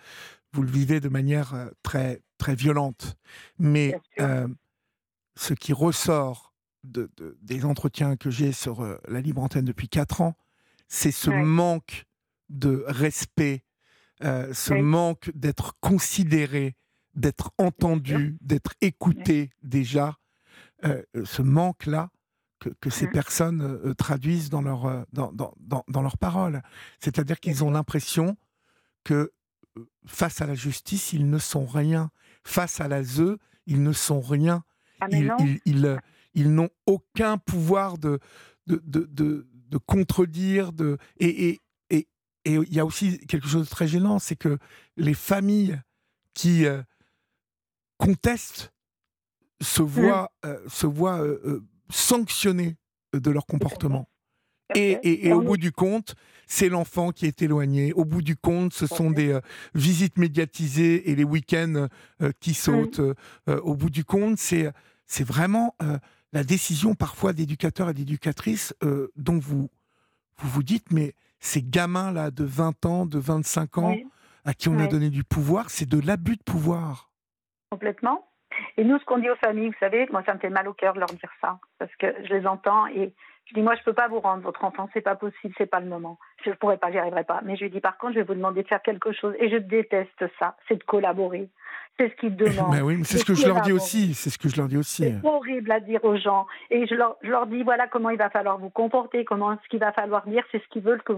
vous 0.53 0.63
le 0.63 0.71
vivez 0.71 1.01
de 1.01 1.09
manière 1.09 1.55
euh, 1.55 1.69
très 1.83 2.23
très 2.39 2.55
violente, 2.55 3.17
mais 3.59 3.97
ce 5.37 5.53
qui 5.55 5.73
ressort 5.73 6.55
de, 6.85 7.11
des 7.43 7.65
entretiens 7.65 8.17
que 8.17 8.31
j'ai 8.31 8.53
sur 8.53 8.87
la 9.09 9.21
libre 9.21 9.43
antenne 9.43 9.65
depuis 9.65 9.89
quatre 9.89 10.21
ans, 10.21 10.37
c'est 10.87 11.11
ce 11.11 11.31
manque 11.31 12.05
de 12.51 12.85
respect, 12.87 13.65
ce 14.21 14.75
manque 14.75 15.31
d'être 15.35 15.75
considéré, 15.81 16.77
d'être 17.15 17.51
entendu, 17.59 18.37
d'être 18.43 18.75
écouté 18.81 19.51
déjà, 19.63 20.19
ce 20.83 21.43
manque-là 21.43 22.11
que, 22.59 22.91
ces 22.91 23.07
mmh. 23.07 23.13
personnes 23.13 23.63
euh, 23.63 23.95
traduisent 23.95 24.51
dans, 24.51 24.63
leur, 24.63 24.87
euh, 24.87 25.03
dans, 25.13 25.33
dans, 25.33 25.55
dans, 25.89 26.03
leurs 26.03 26.19
paroles. 26.19 26.63
C'est-à-dire 27.01 27.41
qu'ils 27.41 27.65
ont 27.65 27.71
l'impression 27.71 28.37
que 29.05 29.33
euh, 29.77 29.89
face 30.07 30.41
à 30.41 30.47
la 30.47 30.55
justice, 30.55 31.13
ils 31.13 31.29
ne 31.29 31.39
sont 31.39 31.67
rien. 31.67 32.11
Face 32.45 32.81
à 32.81 32.89
la 32.89 33.03
ZE, 33.03 33.39
ils 33.67 33.83
ne 33.83 33.93
sont 33.93 34.21
rien. 34.21 34.65
Ah, 35.01 35.07
ils, 35.11 35.61
ils, 35.65 35.99
ils, 36.35 36.55
n'ont 36.55 36.71
aucun 36.87 37.39
pouvoir 37.39 37.99
de, 37.99 38.19
de, 38.67 38.81
de, 38.87 39.09
de, 39.11 39.79
contredire. 39.79 40.73
De, 40.73 40.99
et, 41.19 41.49
et, 41.49 41.63
et, 41.91 42.09
et, 42.45 42.55
il 42.55 42.73
y 42.75 42.81
a 42.81 42.87
aussi 42.87 43.19
quelque 43.27 43.49
chose 43.49 43.65
de 43.65 43.71
très 43.71 43.89
gênant, 43.89 44.19
c'est 44.19 44.37
que 44.37 44.59
les 44.97 45.15
familles 45.15 45.81
qui 46.33 46.65
contestent 47.99 48.73
se 49.61 49.83
mmh. 49.83 49.87
voient, 49.87 50.33
se 50.69 50.87
voient 50.87 51.23
sanctionnés 51.91 52.77
de 53.13 53.31
leur 53.31 53.47
comportement. 53.47 54.09
Et, 54.75 55.33
au 55.33 55.41
bout 55.41 55.57
du 55.57 55.73
compte, 55.73 56.15
c'est 56.47 56.69
l'enfant 56.69 57.11
qui 57.11 57.27
est 57.27 57.43
éloigné. 57.43 57.93
Au 57.93 58.05
bout 58.05 58.23
du 58.23 58.37
compte, 58.37 58.73
ce 58.73 58.87
sont 58.87 59.11
des 59.11 59.33
euh, 59.33 59.41
visites 59.75 60.17
médiatisées 60.19 61.11
et 61.11 61.15
les 61.15 61.25
week-ends 61.25 61.89
euh, 62.23 62.33
qui 62.41 62.51
mmh. 62.51 62.55
sautent. 62.55 63.01
Euh, 63.01 63.61
au 63.63 63.75
bout 63.75 63.91
du 63.91 64.05
compte, 64.05 64.39
c'est 64.39 64.71
c'est 65.07 65.25
vraiment 65.25 65.77
la 66.33 66.45
décision 66.45 66.95
parfois 66.95 67.35
d'éducateurs 67.35 67.91
et 67.91 67.95
d'éducatrices 67.95 68.73
dont 69.17 69.39
vous, 69.39 69.69
vous 70.39 70.49
vous 70.49 70.63
dites, 70.63 70.91
mais 70.91 71.15
ces 71.41 71.63
gamins-là 71.63 72.31
de 72.31 72.43
20 72.43 72.87
ans, 72.87 73.05
de 73.07 73.19
25 73.19 73.79
ans, 73.79 73.97
à 74.47 74.55
qui 74.55 74.71
on 74.71 74.79
a 74.79 74.87
donné 74.87 75.11
du 75.11 75.23
pouvoir, 75.23 75.69
c'est 75.69 75.87
de 75.87 76.01
l'abus 76.01 76.37
de 76.37 76.43
pouvoir. 76.43 77.11
Complètement. 77.71 78.27
Et 78.77 78.85
nous, 78.85 78.99
ce 78.99 79.05
qu'on 79.05 79.19
dit 79.19 79.31
aux 79.31 79.37
familles, 79.37 79.69
vous 79.69 79.79
savez, 79.81 80.07
moi, 80.11 80.23
ça 80.25 80.35
me 80.35 80.39
fait 80.39 80.51
mal 80.51 80.69
au 80.69 80.73
cœur 80.73 80.95
de 80.95 81.01
leur 81.01 81.09
dire 81.09 81.31
ça, 81.41 81.59
parce 81.79 81.95
que 81.97 82.07
je 82.25 82.35
les 82.35 82.47
entends 82.47 82.87
et 82.87 83.13
je 83.47 83.55
dis, 83.55 83.61
moi, 83.61 83.75
je 83.75 83.81
ne 83.81 83.85
peux 83.85 83.93
pas 83.93 84.09
vous 84.09 84.21
rendre 84.21 84.43
votre 84.43 84.65
enfant, 84.65 84.89
c'est 84.95 85.03
pas 85.03 85.17
possible, 85.17 85.55
c'est 85.59 85.67
pas 85.67 85.81
le 85.81 85.87
moment. 85.87 86.19
Je 86.45 86.51
ne 86.51 86.55
pourrais 86.55 86.79
pas, 86.79 86.91
j'y 86.91 86.99
arriverai 86.99 87.25
pas. 87.25 87.41
Mais 87.45 87.57
je 87.57 87.65
lui 87.65 87.71
dis, 87.71 87.81
par 87.81 87.99
contre, 87.99 88.15
je 88.15 88.21
vais 88.21 88.25
vous 88.25 88.35
demander 88.35 88.63
de 88.63 88.69
faire 88.69 88.81
quelque 88.81 89.13
chose. 89.13 89.35
Et 89.39 89.51
je 89.51 89.57
déteste 89.57 90.25
ça, 90.39 90.57
c'est 90.67 90.77
de 90.77 90.85
collaborer. 90.85 91.51
C'est 91.99 92.09
ce 92.09 92.17
qu'ils 92.17 92.37
demandent. 92.37 92.75
Oui, 92.83 93.05
c'est 93.05 93.19
ce 93.19 93.25
que 93.25 93.35
je 93.35 93.47
leur 93.47 93.61
dis 93.61 93.73
aussi. 93.73 94.15
C'est 94.15 94.31
ce 94.31 94.39
que 94.39 94.49
je 94.49 94.57
leur 94.57 94.67
dis 94.67 94.79
aussi. 94.79 95.05
C'est 95.05 95.29
horrible 95.29 95.71
à 95.71 95.81
dire 95.81 96.05
aux 96.05 96.17
gens. 96.17 96.47
Et 96.71 96.87
je 96.87 96.95
leur, 96.95 97.17
je 97.23 97.29
leur 97.29 97.47
dis, 97.47 97.63
voilà 97.63 97.87
comment 97.87 98.11
il 98.11 98.19
va 98.19 98.31
falloir 98.31 98.59
vous 98.59 98.71
comporter, 98.71 99.25
comment 99.25 99.57
ce 99.63 99.69
qu'il 99.69 99.79
va 99.79 99.93
falloir 99.93 100.27
dire, 100.27 100.45
c'est 100.51 100.63
ce 100.63 100.69
qu'ils 100.69 100.83
veulent 100.83 101.03
que, 101.03 101.13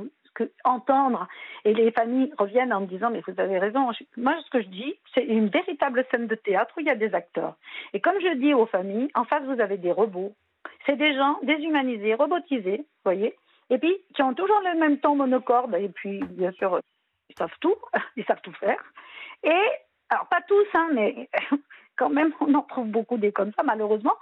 entendre. 0.64 1.28
Et 1.64 1.74
les 1.74 1.90
familles 1.92 2.32
reviennent 2.38 2.72
en 2.72 2.80
me 2.80 2.86
disant, 2.86 3.10
mais 3.10 3.22
vous 3.26 3.40
avez 3.40 3.58
raison. 3.58 3.90
Moi, 4.16 4.34
ce 4.44 4.50
que 4.50 4.62
je 4.62 4.68
dis, 4.68 4.94
c'est 5.14 5.24
une 5.24 5.48
véritable 5.48 6.04
scène 6.10 6.26
de 6.26 6.34
théâtre 6.34 6.74
où 6.76 6.80
il 6.80 6.86
y 6.86 6.90
a 6.90 6.96
des 6.96 7.14
acteurs. 7.14 7.56
Et 7.92 8.00
comme 8.00 8.20
je 8.20 8.34
dis 8.36 8.54
aux 8.54 8.66
familles, 8.66 9.10
en 9.14 9.24
face, 9.24 9.44
vous 9.44 9.60
avez 9.60 9.76
des 9.76 9.92
robots 9.92 10.34
c'est 10.86 10.96
des 10.96 11.14
gens 11.14 11.38
déshumanisés, 11.42 12.14
robotisés, 12.14 12.84
voyez, 13.04 13.34
et 13.70 13.78
puis 13.78 13.96
qui 14.14 14.22
ont 14.22 14.34
toujours 14.34 14.60
le 14.60 14.78
même 14.78 14.98
temps 14.98 15.16
monocorde, 15.16 15.74
et 15.74 15.88
puis 15.88 16.20
bien 16.30 16.52
sûr, 16.52 16.80
ils 17.28 17.36
savent 17.36 17.50
tout, 17.60 17.76
ils 18.16 18.24
savent 18.24 18.40
tout 18.42 18.52
faire. 18.54 18.82
Et, 19.42 19.62
alors 20.08 20.28
pas 20.28 20.40
tous, 20.46 20.66
hein, 20.74 20.88
mais 20.92 21.28
quand 21.96 22.10
même, 22.10 22.32
on 22.40 22.54
en 22.54 22.62
trouve 22.62 22.88
beaucoup 22.88 23.18
des 23.18 23.32
comme 23.32 23.52
ça, 23.52 23.62
malheureusement. 23.64 24.14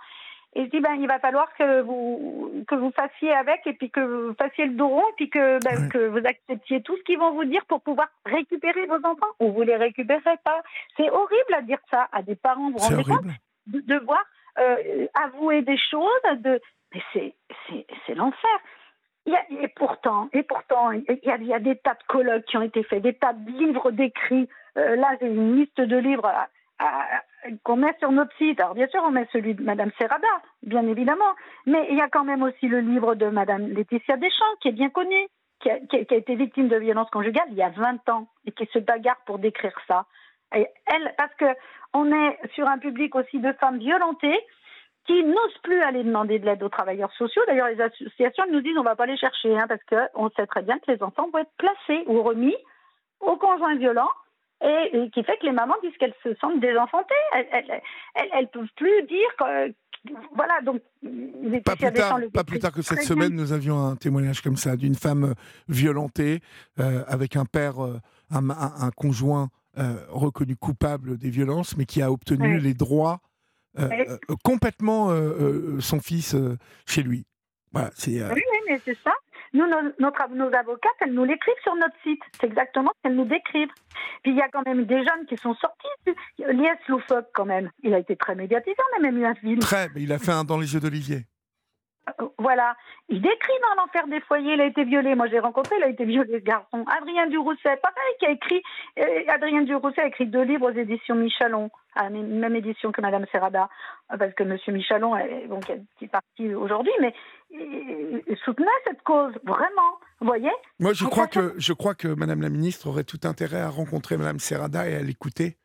Et 0.57 0.65
je 0.65 0.71
dis, 0.71 0.81
ben, 0.81 0.95
il 0.95 1.09
va 1.09 1.19
falloir 1.19 1.53
que 1.55 1.81
vous, 1.81 2.65
que 2.69 2.77
vous 2.77 2.93
fassiez 2.93 3.33
avec, 3.33 3.67
et 3.67 3.73
puis 3.73 3.91
que 3.91 4.01
vous 4.01 4.35
fassiez 4.35 4.67
le 4.67 4.75
dos 4.75 4.89
rond, 4.89 5.03
et 5.03 5.15
puis 5.17 5.31
que, 5.31 5.59
ben, 5.65 5.89
que 5.89 6.07
vous 6.07 6.25
acceptiez 6.25 6.81
tout 6.83 6.97
ce 6.97 7.03
qu'ils 7.03 7.19
vont 7.19 7.33
vous 7.33 7.45
dire 7.45 7.65
pour 7.67 7.81
pouvoir 7.81 8.09
récupérer 8.25 8.87
vos 8.87 8.99
enfants, 9.05 9.33
ou 9.41 9.53
vous 9.53 9.63
les 9.63 9.77
récupérez 9.77 10.37
pas. 10.45 10.63
C'est 10.97 11.11
horrible 11.11 11.55
à 11.55 11.63
dire 11.63 11.81
ça 11.91 12.09
à 12.13 12.23
des 12.23 12.37
parents, 12.37 12.71
vous 12.71 12.79
rendez 12.79 13.03
compte 13.03 13.25
de, 13.67 13.81
de 13.81 13.99
voir 14.05 14.23
euh, 14.59 15.07
avouer 15.15 15.63
des 15.63 15.79
choses, 15.91 16.09
de... 16.39 16.61
mais 16.95 17.35
c'est 18.07 18.15
l'enfer. 18.15 18.59
et 19.27 19.69
pourtant, 19.75 20.29
et 20.33 20.45
pourtant, 20.45 20.93
il 20.93 21.05
y, 21.25 21.31
a, 21.31 21.37
il 21.37 21.47
y, 21.47 21.55
a, 21.55 21.59
des 21.59 21.77
tas 21.77 21.95
de 21.95 22.05
colloques 22.07 22.45
qui 22.45 22.57
ont 22.57 22.63
été 22.63 22.85
faits, 22.85 23.03
des 23.03 23.15
tas 23.15 23.33
de 23.33 23.51
livres 23.51 23.91
d'écrits. 23.91 24.49
Euh, 24.77 24.95
là, 24.95 25.17
j'ai 25.21 25.27
une 25.27 25.57
liste 25.57 25.81
de 25.81 25.97
livres 25.97 26.31
qu'on 27.63 27.77
met 27.77 27.95
sur 27.99 28.13
notre 28.13 28.35
site. 28.37 28.61
Alors, 28.61 28.75
bien 28.75 28.87
sûr, 28.89 29.03
on 29.05 29.11
met 29.11 29.27
celui 29.33 29.55
de 29.55 29.63
Madame 29.63 29.91
Serrada, 29.99 30.29
bien 30.63 30.87
évidemment, 30.87 31.35
mais 31.67 31.87
il 31.91 31.97
y 31.97 32.01
a 32.01 32.09
quand 32.09 32.25
même 32.25 32.43
aussi 32.43 32.69
le 32.69 32.81
livre 32.81 33.15
de 33.15 33.27
Madame 33.27 33.69
Laetitia 33.69 34.17
Deschamps, 34.17 34.57
qui 34.61 34.69
est 34.69 34.73
bien 34.73 34.91
connu, 34.91 35.17
qui 35.61 35.71
a, 35.71 36.17
été 36.17 36.35
victime 36.35 36.69
de 36.69 36.77
violences 36.77 37.11
conjugales 37.11 37.49
il 37.51 37.57
y 37.57 37.63
a 37.63 37.71
20 37.71 38.09
ans 38.11 38.29
et 38.47 38.53
qui 38.53 38.67
se 38.73 38.79
bagarre 38.79 39.21
pour 39.27 39.39
décrire 39.39 39.77
ça. 39.87 40.07
Elle, 40.51 41.15
parce 41.17 41.35
que 41.35 41.47
on 41.93 42.13
est 42.13 42.39
sur 42.55 42.69
un 42.69 42.79
public 42.79 43.15
aussi 43.15 43.39
de 43.39 43.53
femmes 43.55 43.79
violentées 43.79 44.39
qui 45.07 45.23
n'osent 45.23 45.59
plus 45.63 45.81
aller 45.83 46.03
demander 46.03 46.39
de 46.39 46.47
l'aide 46.47 46.63
aux 46.63 46.69
travailleurs 46.69 47.13
sociaux. 47.13 47.43
D'ailleurs, 47.47 47.69
les 47.69 47.81
associations 47.81 48.45
nous 48.51 48.61
disent 48.61 48.77
on 48.77 48.81
ne 48.81 48.89
va 48.89 48.97
pas 48.97 49.07
les 49.07 49.17
chercher, 49.17 49.57
hein, 49.57 49.67
parce 49.69 49.83
qu'on 49.85 50.31
sait 50.31 50.47
très 50.47 50.63
bien 50.63 50.79
que 50.79 50.91
les 50.91 51.03
enfants 51.03 51.29
vont 51.33 51.41
être 51.41 51.53
placés 51.59 52.05
ou 52.07 52.23
remis 52.23 52.57
aux 53.21 53.37
conjoints 53.37 53.77
violents, 53.77 54.11
et, 54.65 55.11
qui 55.11 55.23
fait 55.23 55.37
que 55.39 55.47
les 55.47 55.53
mamans 55.53 55.75
disent 55.83 55.97
qu'elles 55.99 56.15
se 56.23 56.35
sentent 56.37 56.61
désenfantées. 56.61 57.15
Elles 57.33 58.43
ne 58.43 58.47
peuvent 58.47 58.69
plus 58.77 59.03
dire 59.05 59.29
que, 59.39 59.75
voilà, 60.35 60.61
donc 60.63 60.83
pas 61.65 61.77
plus, 61.77 61.93
tard, 61.93 62.19
pas 62.33 62.45
plus 62.45 62.59
tard 62.59 62.73
que 62.73 62.83
cette 62.83 63.03
semaine, 63.03 63.35
nous 63.35 63.53
avions 63.53 63.79
un 63.79 63.97
témoignage 63.97 64.41
comme 64.41 64.57
ça 64.57 64.77
d'une 64.77 64.95
femme 64.95 65.35
violentée 65.69 66.41
euh, 66.79 67.05
avec 67.07 67.37
un 67.37 67.45
père, 67.45 67.85
euh, 67.85 67.99
un, 68.31 68.91
conjoint 68.91 69.49
euh, 69.77 69.97
reconnu 70.09 70.55
coupable 70.55 71.19
des 71.19 71.31
violences, 71.31 71.77
mais 71.77 71.85
qui 71.85 72.01
a 72.01 72.13
obtenu 72.13 72.59
les 72.59 72.75
droits 72.75 73.21
euh, 73.77 73.89
euh, 73.91 74.37
complètement 74.45 75.11
son 75.81 76.01
fils 76.01 76.37
chez 76.87 77.03
lui. 77.03 77.27
Voilà, 77.73 77.91
oui, 78.07 78.21
oui, 78.23 78.43
mais 78.69 78.81
c'est 78.85 78.97
ça. 79.03 79.13
Nous, 79.55 79.67
nos, 79.67 79.93
notre, 80.01 80.29
nos 80.31 80.53
avocates, 80.53 80.93
elles 81.01 81.15
nous 81.15 81.25
l'écrivent 81.25 81.55
sur 81.63 81.75
notre 81.77 81.97
site. 82.03 82.21
C'est 82.41 82.47
exactement 82.47 82.91
ce 82.97 83.03
qu'elles 83.03 83.17
nous 83.17 83.25
décrivent. 83.25 83.73
Puis 84.23 84.33
il 84.33 84.37
y 84.37 84.43
a 84.43 84.49
quand 84.49 84.67
même 84.67 84.85
des 84.85 84.99
jeunes 84.99 85.27
qui 85.29 85.37
sont 85.37 85.55
sortis. 85.55 85.87
Lies 86.39 86.69
Loufoque, 86.89 87.29
quand 87.33 87.45
même, 87.45 87.71
il 87.83 87.95
a 87.95 87.99
été 87.99 88.17
très 88.17 88.35
médiatisé. 88.35 88.77
On 88.93 88.99
a 88.99 89.03
même 89.03 89.17
eu 89.17 89.25
un 89.25 89.35
film. 89.35 89.61
Très, 89.61 89.89
mais 89.95 90.03
il 90.03 90.13
a 90.13 90.19
fait 90.19 90.33
un 90.33 90.45
dans 90.45 90.59
les 90.59 90.75
yeux 90.75 90.81
d'Olivier. 90.81 91.27
Voilà. 92.39 92.77
Il 93.09 93.21
décrit 93.21 93.53
dans 93.63 93.83
l'enfer 93.83 94.07
des 94.09 94.21
foyers, 94.21 94.55
il 94.55 94.61
a 94.61 94.67
été 94.67 94.85
violé. 94.85 95.15
Moi, 95.15 95.29
j'ai 95.29 95.39
rencontré, 95.39 95.77
il 95.79 95.85
a 95.85 95.89
été 95.89 96.05
violé, 96.05 96.39
ce 96.39 96.45
garçon. 96.45 96.85
Adrien 96.87 97.27
Durousset, 97.27 97.77
pareil, 97.77 98.15
qui 98.19 98.27
a 98.27 98.31
écrit. 98.31 98.63
Euh, 98.99 99.23
Adrien 99.29 99.63
Durousset 99.63 100.03
a 100.03 100.07
écrit 100.07 100.27
deux 100.27 100.43
livres 100.43 100.71
aux 100.71 100.75
éditions 100.75 101.15
Michalon, 101.15 101.71
à 101.95 102.05
la 102.05 102.11
même 102.11 102.57
édition 102.57 102.93
que 102.93 103.01
Madame 103.01 103.27
Serrada, 103.33 103.69
parce 104.19 104.35
que 104.35 104.43
Monsieur 104.43 104.73
Michalon 104.73 105.17
est, 105.17 105.47
bon, 105.49 105.61
qui 105.61 106.05
est 106.05 106.09
parti 106.09 106.55
aujourd'hui, 106.55 106.93
mais 107.01 107.15
il, 107.53 108.37
soutenait 108.45 108.67
cette 108.87 109.03
cause, 109.03 109.33
vraiment. 109.45 109.99
Vous 110.21 110.27
voyez? 110.27 110.51
Moi, 110.79 110.93
je 110.93 111.05
crois, 111.05 111.27
que, 111.27 111.55
je 111.57 111.73
crois 111.73 111.95
que 111.95 112.09
Madame 112.09 112.43
la 112.43 112.49
Ministre 112.51 112.89
aurait 112.89 113.05
tout 113.05 113.21
intérêt 113.25 113.61
à 113.61 113.69
rencontrer 113.69 114.17
Madame 114.17 114.39
Serrada 114.39 114.89
et 114.89 114.97
à 114.97 115.03
l'écouter. 115.03 115.57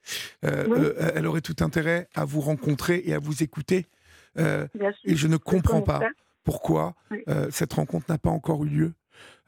Euh, 0.46 0.66
euh, 0.70 1.12
elle 1.16 1.26
aurait 1.28 1.42
tout 1.42 1.56
intérêt 1.62 2.08
à 2.16 2.26
vous 2.26 2.42
rencontrer 2.42 3.02
et 3.06 3.14
à 3.14 3.20
vous 3.20 3.44
écouter. 3.44 3.88
et 4.38 5.16
je 5.16 5.28
ne 5.28 5.38
comprends 5.38 5.82
pas 5.82 6.00
pourquoi 6.44 6.96
euh, 7.28 7.48
cette 7.52 7.74
rencontre 7.74 8.06
n'a 8.10 8.18
pas 8.18 8.30
encore 8.30 8.66
eu 8.66 8.70
lieu. 8.70 8.94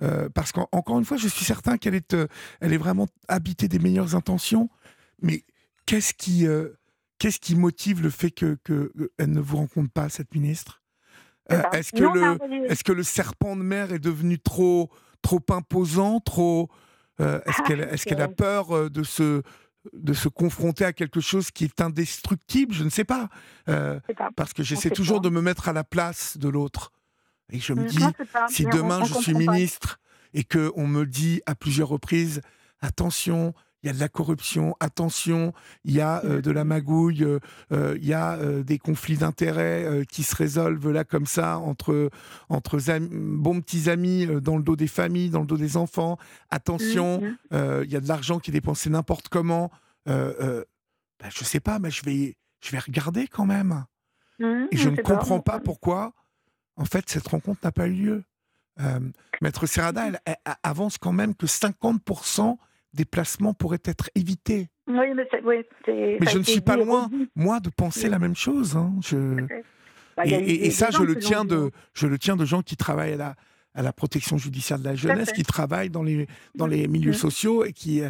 Euh, 0.01 0.29
parce 0.29 0.51
qu'encore 0.51 0.99
une 0.99 1.05
fois, 1.05 1.17
je 1.17 1.27
suis 1.27 1.45
certain 1.45 1.77
qu'elle 1.77 1.95
est, 1.95 2.13
euh, 2.13 2.27
elle 2.59 2.73
est 2.73 2.77
vraiment 2.77 3.07
habitée 3.27 3.67
des 3.67 3.79
meilleures 3.79 4.15
intentions. 4.15 4.69
Mais 5.21 5.43
qu'est-ce 5.85 6.13
qui, 6.13 6.45
qu'est-ce 7.19 7.39
qui 7.39 7.55
motive 7.55 8.01
le 8.01 8.09
fait 8.09 8.31
que, 8.31 8.57
que 8.63 8.91
elle 9.17 9.31
ne 9.31 9.39
vous 9.39 9.57
rencontre 9.57 9.91
pas, 9.91 10.09
cette 10.09 10.33
ministre? 10.33 10.81
Est-ce 11.49 11.91
que 11.91 12.03
le, 12.03 12.71
est-ce 12.71 12.83
que 12.83 12.93
le 12.93 13.03
serpent 13.03 13.55
de 13.55 13.61
mer 13.61 13.91
est 13.91 13.99
devenu 13.99 14.39
trop, 14.39 14.89
trop 15.21 15.41
imposant, 15.49 16.19
trop 16.19 16.69
Est-ce 17.19 17.61
qu'elle, 17.63 17.81
est-ce 17.81 18.05
qu'elle 18.05 18.21
a 18.21 18.29
peur 18.29 18.89
de 18.89 19.03
se 19.03 19.43
de 19.93 20.13
se 20.13 20.29
confronter 20.29 20.85
à 20.85 20.93
quelque 20.93 21.21
chose 21.21 21.51
qui 21.51 21.65
est 21.65 21.81
indestructible, 21.81 22.73
je 22.73 22.83
ne 22.83 22.89
sais 22.89 23.03
pas. 23.03 23.29
Euh, 23.67 23.99
parce 24.35 24.53
que 24.53 24.63
j'essaie 24.63 24.91
toujours 24.91 25.21
de 25.21 25.29
me 25.29 25.41
mettre 25.41 25.69
à 25.69 25.73
la 25.73 25.83
place 25.83 26.37
de 26.37 26.49
l'autre. 26.49 26.91
Et 27.51 27.59
je 27.59 27.73
me 27.73 27.83
mm, 27.83 27.87
dis, 27.87 28.05
si 28.49 28.65
demain 28.65 29.03
je 29.03 29.13
suis 29.15 29.33
ministre 29.33 29.99
et 30.33 30.43
qu'on 30.43 30.87
me 30.87 31.05
dit 31.05 31.41
à 31.45 31.55
plusieurs 31.55 31.89
reprises, 31.89 32.41
attention, 32.79 33.53
il 33.83 33.87
y 33.87 33.89
a 33.89 33.93
de 33.93 33.99
la 33.99 34.09
corruption, 34.09 34.75
attention, 34.79 35.53
il 35.85 35.93
y 35.93 36.01
a 36.01 36.23
euh, 36.23 36.41
de 36.41 36.51
la 36.51 36.63
magouille, 36.63 37.23
euh, 37.71 37.97
il 37.97 38.05
y 38.05 38.13
a 38.13 38.33
euh, 38.33 38.63
des 38.63 38.77
conflits 38.77 39.17
d'intérêts 39.17 40.05
qui 40.09 40.23
se 40.23 40.35
résolvent 40.35 40.91
là 40.91 41.03
comme 41.03 41.25
ça 41.25 41.57
entre, 41.57 42.09
entre 42.49 42.79
bons 43.09 43.61
petits 43.61 43.89
amis 43.89 44.27
dans 44.41 44.57
le 44.57 44.63
dos 44.63 44.75
des 44.75 44.87
familles, 44.87 45.29
dans 45.29 45.41
le 45.41 45.47
dos 45.47 45.57
des 45.57 45.77
enfants. 45.77 46.17
Attention, 46.49 47.21
mmh, 47.21 47.83
il 47.83 47.91
y 47.91 47.95
a 47.95 48.01
de 48.01 48.07
l'argent 48.07 48.39
qui 48.39 48.51
est 48.51 48.53
dépensé 48.53 48.89
n'importe 48.89 49.29
comment. 49.29 49.71
Euh, 50.07 50.63
ben, 51.19 51.29
je 51.29 51.43
sais 51.43 51.59
pas, 51.59 51.79
mais 51.79 51.91
je 51.91 52.03
vais, 52.03 52.35
je 52.61 52.71
vais 52.71 52.79
regarder 52.79 53.27
quand 53.27 53.45
même. 53.45 53.85
Mmh, 54.39 54.65
Et 54.71 54.77
je 54.77 54.89
ne 54.89 54.97
comprends 54.97 55.39
pas, 55.39 55.59
pourquoi, 55.59 56.13
en 56.75 56.85
fait, 56.85 57.09
cette 57.09 57.27
rencontre 57.27 57.61
n'a 57.63 57.71
pas 57.71 57.87
eu 57.87 57.93
lieu. 57.93 58.23
Maître 59.41 59.67
Serrada, 59.67 60.07
elle, 60.25 60.37
avance 60.63 60.97
quand 60.97 61.11
même 61.11 61.35
que 61.35 61.45
50% 61.45 62.57
des 62.93 63.05
placements 63.05 63.53
pourraient 63.53 63.81
être 63.85 64.09
évités. 64.15 64.69
Oui, 64.87 65.13
mais, 65.15 65.27
mais 66.19 66.27
je 66.27 66.37
ne 66.37 66.43
suis 66.43 66.61
pas 66.61 66.77
loin, 66.77 67.09
moi, 67.35 67.59
de 67.59 67.69
penser 67.69 68.09
la 68.09 68.19
même 68.19 68.35
chose. 68.35 68.75
Hein. 68.75 68.93
Je... 69.01 69.47
Bah, 70.17 70.23
et, 70.25 70.71
ça, 70.71 70.89
je 70.91 71.03
le, 71.03 71.15
tiens 71.17 71.45
de, 71.45 71.71
je 71.93 72.07
le 72.07 72.19
tiens 72.19 72.35
de 72.35 72.45
gens 72.45 72.61
qui 72.61 72.75
travaillent 72.75 73.13
à 73.13 73.17
la, 73.17 73.35
à 73.73 73.81
la 73.81 73.93
protection 73.93 74.37
judiciaire 74.37 74.79
de 74.79 74.83
la 74.83 74.95
jeunesse, 74.95 75.31
qui 75.31 75.43
travaillent 75.43 75.89
dans 75.89 76.03
les, 76.03 76.27
dans 76.55 76.67
les 76.67 76.87
milieux 76.87 77.13
sociaux 77.13 77.63
et 77.63 77.71
qui, 77.71 78.01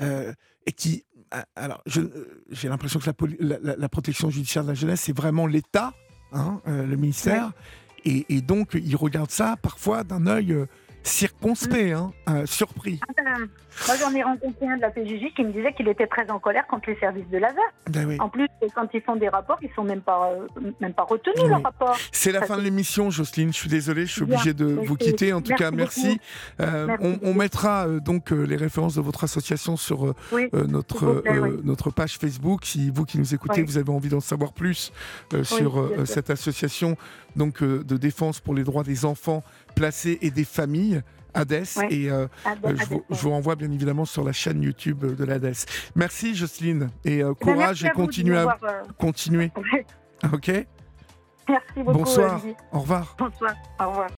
euh, 0.00 0.32
et 0.66 0.72
qui 0.72 1.04
euh, 1.34 1.42
alors, 1.54 1.82
j'ai 1.86 2.68
l'impression 2.68 2.98
que 2.98 3.10
la, 3.38 3.76
la, 3.76 3.88
protection 3.88 4.30
judiciaire 4.30 4.64
de 4.64 4.68
la 4.68 4.74
jeunesse, 4.74 5.02
c'est 5.02 5.16
vraiment 5.16 5.46
l'État, 5.46 5.94
hein, 6.32 6.60
euh, 6.66 6.86
le 6.86 6.96
ministère, 6.96 7.52
et, 8.04 8.26
et, 8.34 8.40
donc 8.40 8.70
ils 8.74 8.96
regardent 8.96 9.30
ça 9.30 9.56
parfois 9.62 10.02
d'un 10.02 10.26
œil 10.26 10.56
circonspect, 11.02 11.92
hein, 11.92 12.12
surpris. 12.46 13.00
Ah 13.08 13.12
ben, 13.16 13.48
moi, 13.86 13.96
j'en 13.96 14.14
ai 14.14 14.22
rencontré 14.22 14.66
un 14.66 14.76
de 14.76 14.82
la 14.82 14.90
PJJ 14.90 15.32
qui 15.34 15.44
me 15.44 15.52
disait 15.52 15.72
qu'il 15.72 15.88
était 15.88 16.06
très 16.06 16.30
en 16.30 16.38
colère 16.38 16.66
contre 16.66 16.90
les 16.90 16.96
services 16.96 17.28
de 17.30 17.38
l'ASA. 17.38 17.60
Ben 17.88 18.16
en 18.20 18.28
plus, 18.28 18.46
quand 18.74 18.88
ils 18.92 19.00
font 19.00 19.16
des 19.16 19.28
rapports, 19.28 19.58
ils 19.62 19.70
sont 19.74 19.84
même 19.84 20.02
pas, 20.02 20.32
euh, 20.32 20.70
même 20.80 20.92
pas 20.92 21.04
retenus, 21.04 21.48
leurs 21.48 21.62
rapports. 21.62 21.96
C'est 22.12 22.32
la 22.32 22.42
fin 22.42 22.56
de 22.56 22.62
l'émission, 22.62 23.10
Jocelyne. 23.10 23.52
Je 23.52 23.58
suis 23.58 23.70
désolé, 23.70 24.06
je 24.06 24.12
suis 24.12 24.22
obligé 24.22 24.52
de 24.52 24.66
vous 24.66 24.96
quitter. 24.96 25.32
En 25.32 25.40
tout 25.40 25.54
cas, 25.54 25.70
merci. 25.70 26.20
Euh, 26.60 26.96
on, 27.22 27.34
mettra 27.34 27.86
euh, 27.86 28.00
donc 28.00 28.30
les 28.30 28.56
références 28.56 28.96
de 28.96 29.00
votre 29.00 29.24
association 29.24 29.76
sur 29.76 30.14
notre, 30.52 31.22
notre 31.64 31.90
page 31.90 32.18
Facebook. 32.18 32.64
Si 32.64 32.90
vous 32.90 33.04
qui 33.04 33.18
nous 33.18 33.34
écoutez, 33.34 33.62
vous 33.62 33.78
avez 33.78 33.90
envie 33.90 34.08
d'en 34.08 34.20
savoir 34.20 34.52
plus 34.52 34.92
sur 35.42 35.90
cette 36.04 36.30
association 36.30 36.96
donc, 37.36 37.62
de 37.62 37.96
défense 37.96 38.40
pour 38.40 38.54
les 38.54 38.64
droits 38.64 38.82
des 38.82 39.04
enfants 39.04 39.42
placés 39.74 40.18
et 40.22 40.30
des 40.30 40.44
familles. 40.44 41.02
Hades. 41.34 41.64
Et 41.90 42.10
euh, 42.10 42.26
euh, 42.46 42.74
je, 43.10 43.16
vous, 43.20 43.30
renvoie 43.30 43.54
bien 43.54 43.70
évidemment 43.70 44.04
sur 44.04 44.24
la 44.24 44.32
chaîne 44.32 44.62
YouTube 44.62 45.04
de 45.04 45.24
l'Hades. 45.24 45.54
Merci 45.94 46.34
Jocelyne 46.34 46.90
et 47.04 47.22
euh, 47.22 47.32
eh 47.40 47.44
ben, 47.44 47.54
courage 47.54 47.84
et 47.84 47.90
continuez 47.90 48.38
à 48.38 48.58
continuer. 48.98 49.52
Ok 50.34 50.50
Merci 51.48 51.66
beaucoup. 51.76 51.92
Bonsoir. 51.92 52.42
Au 52.72 52.80
revoir. 52.80 53.16
Bonsoir. 53.18 53.54
Au 53.80 53.88
revoir. 53.88 54.08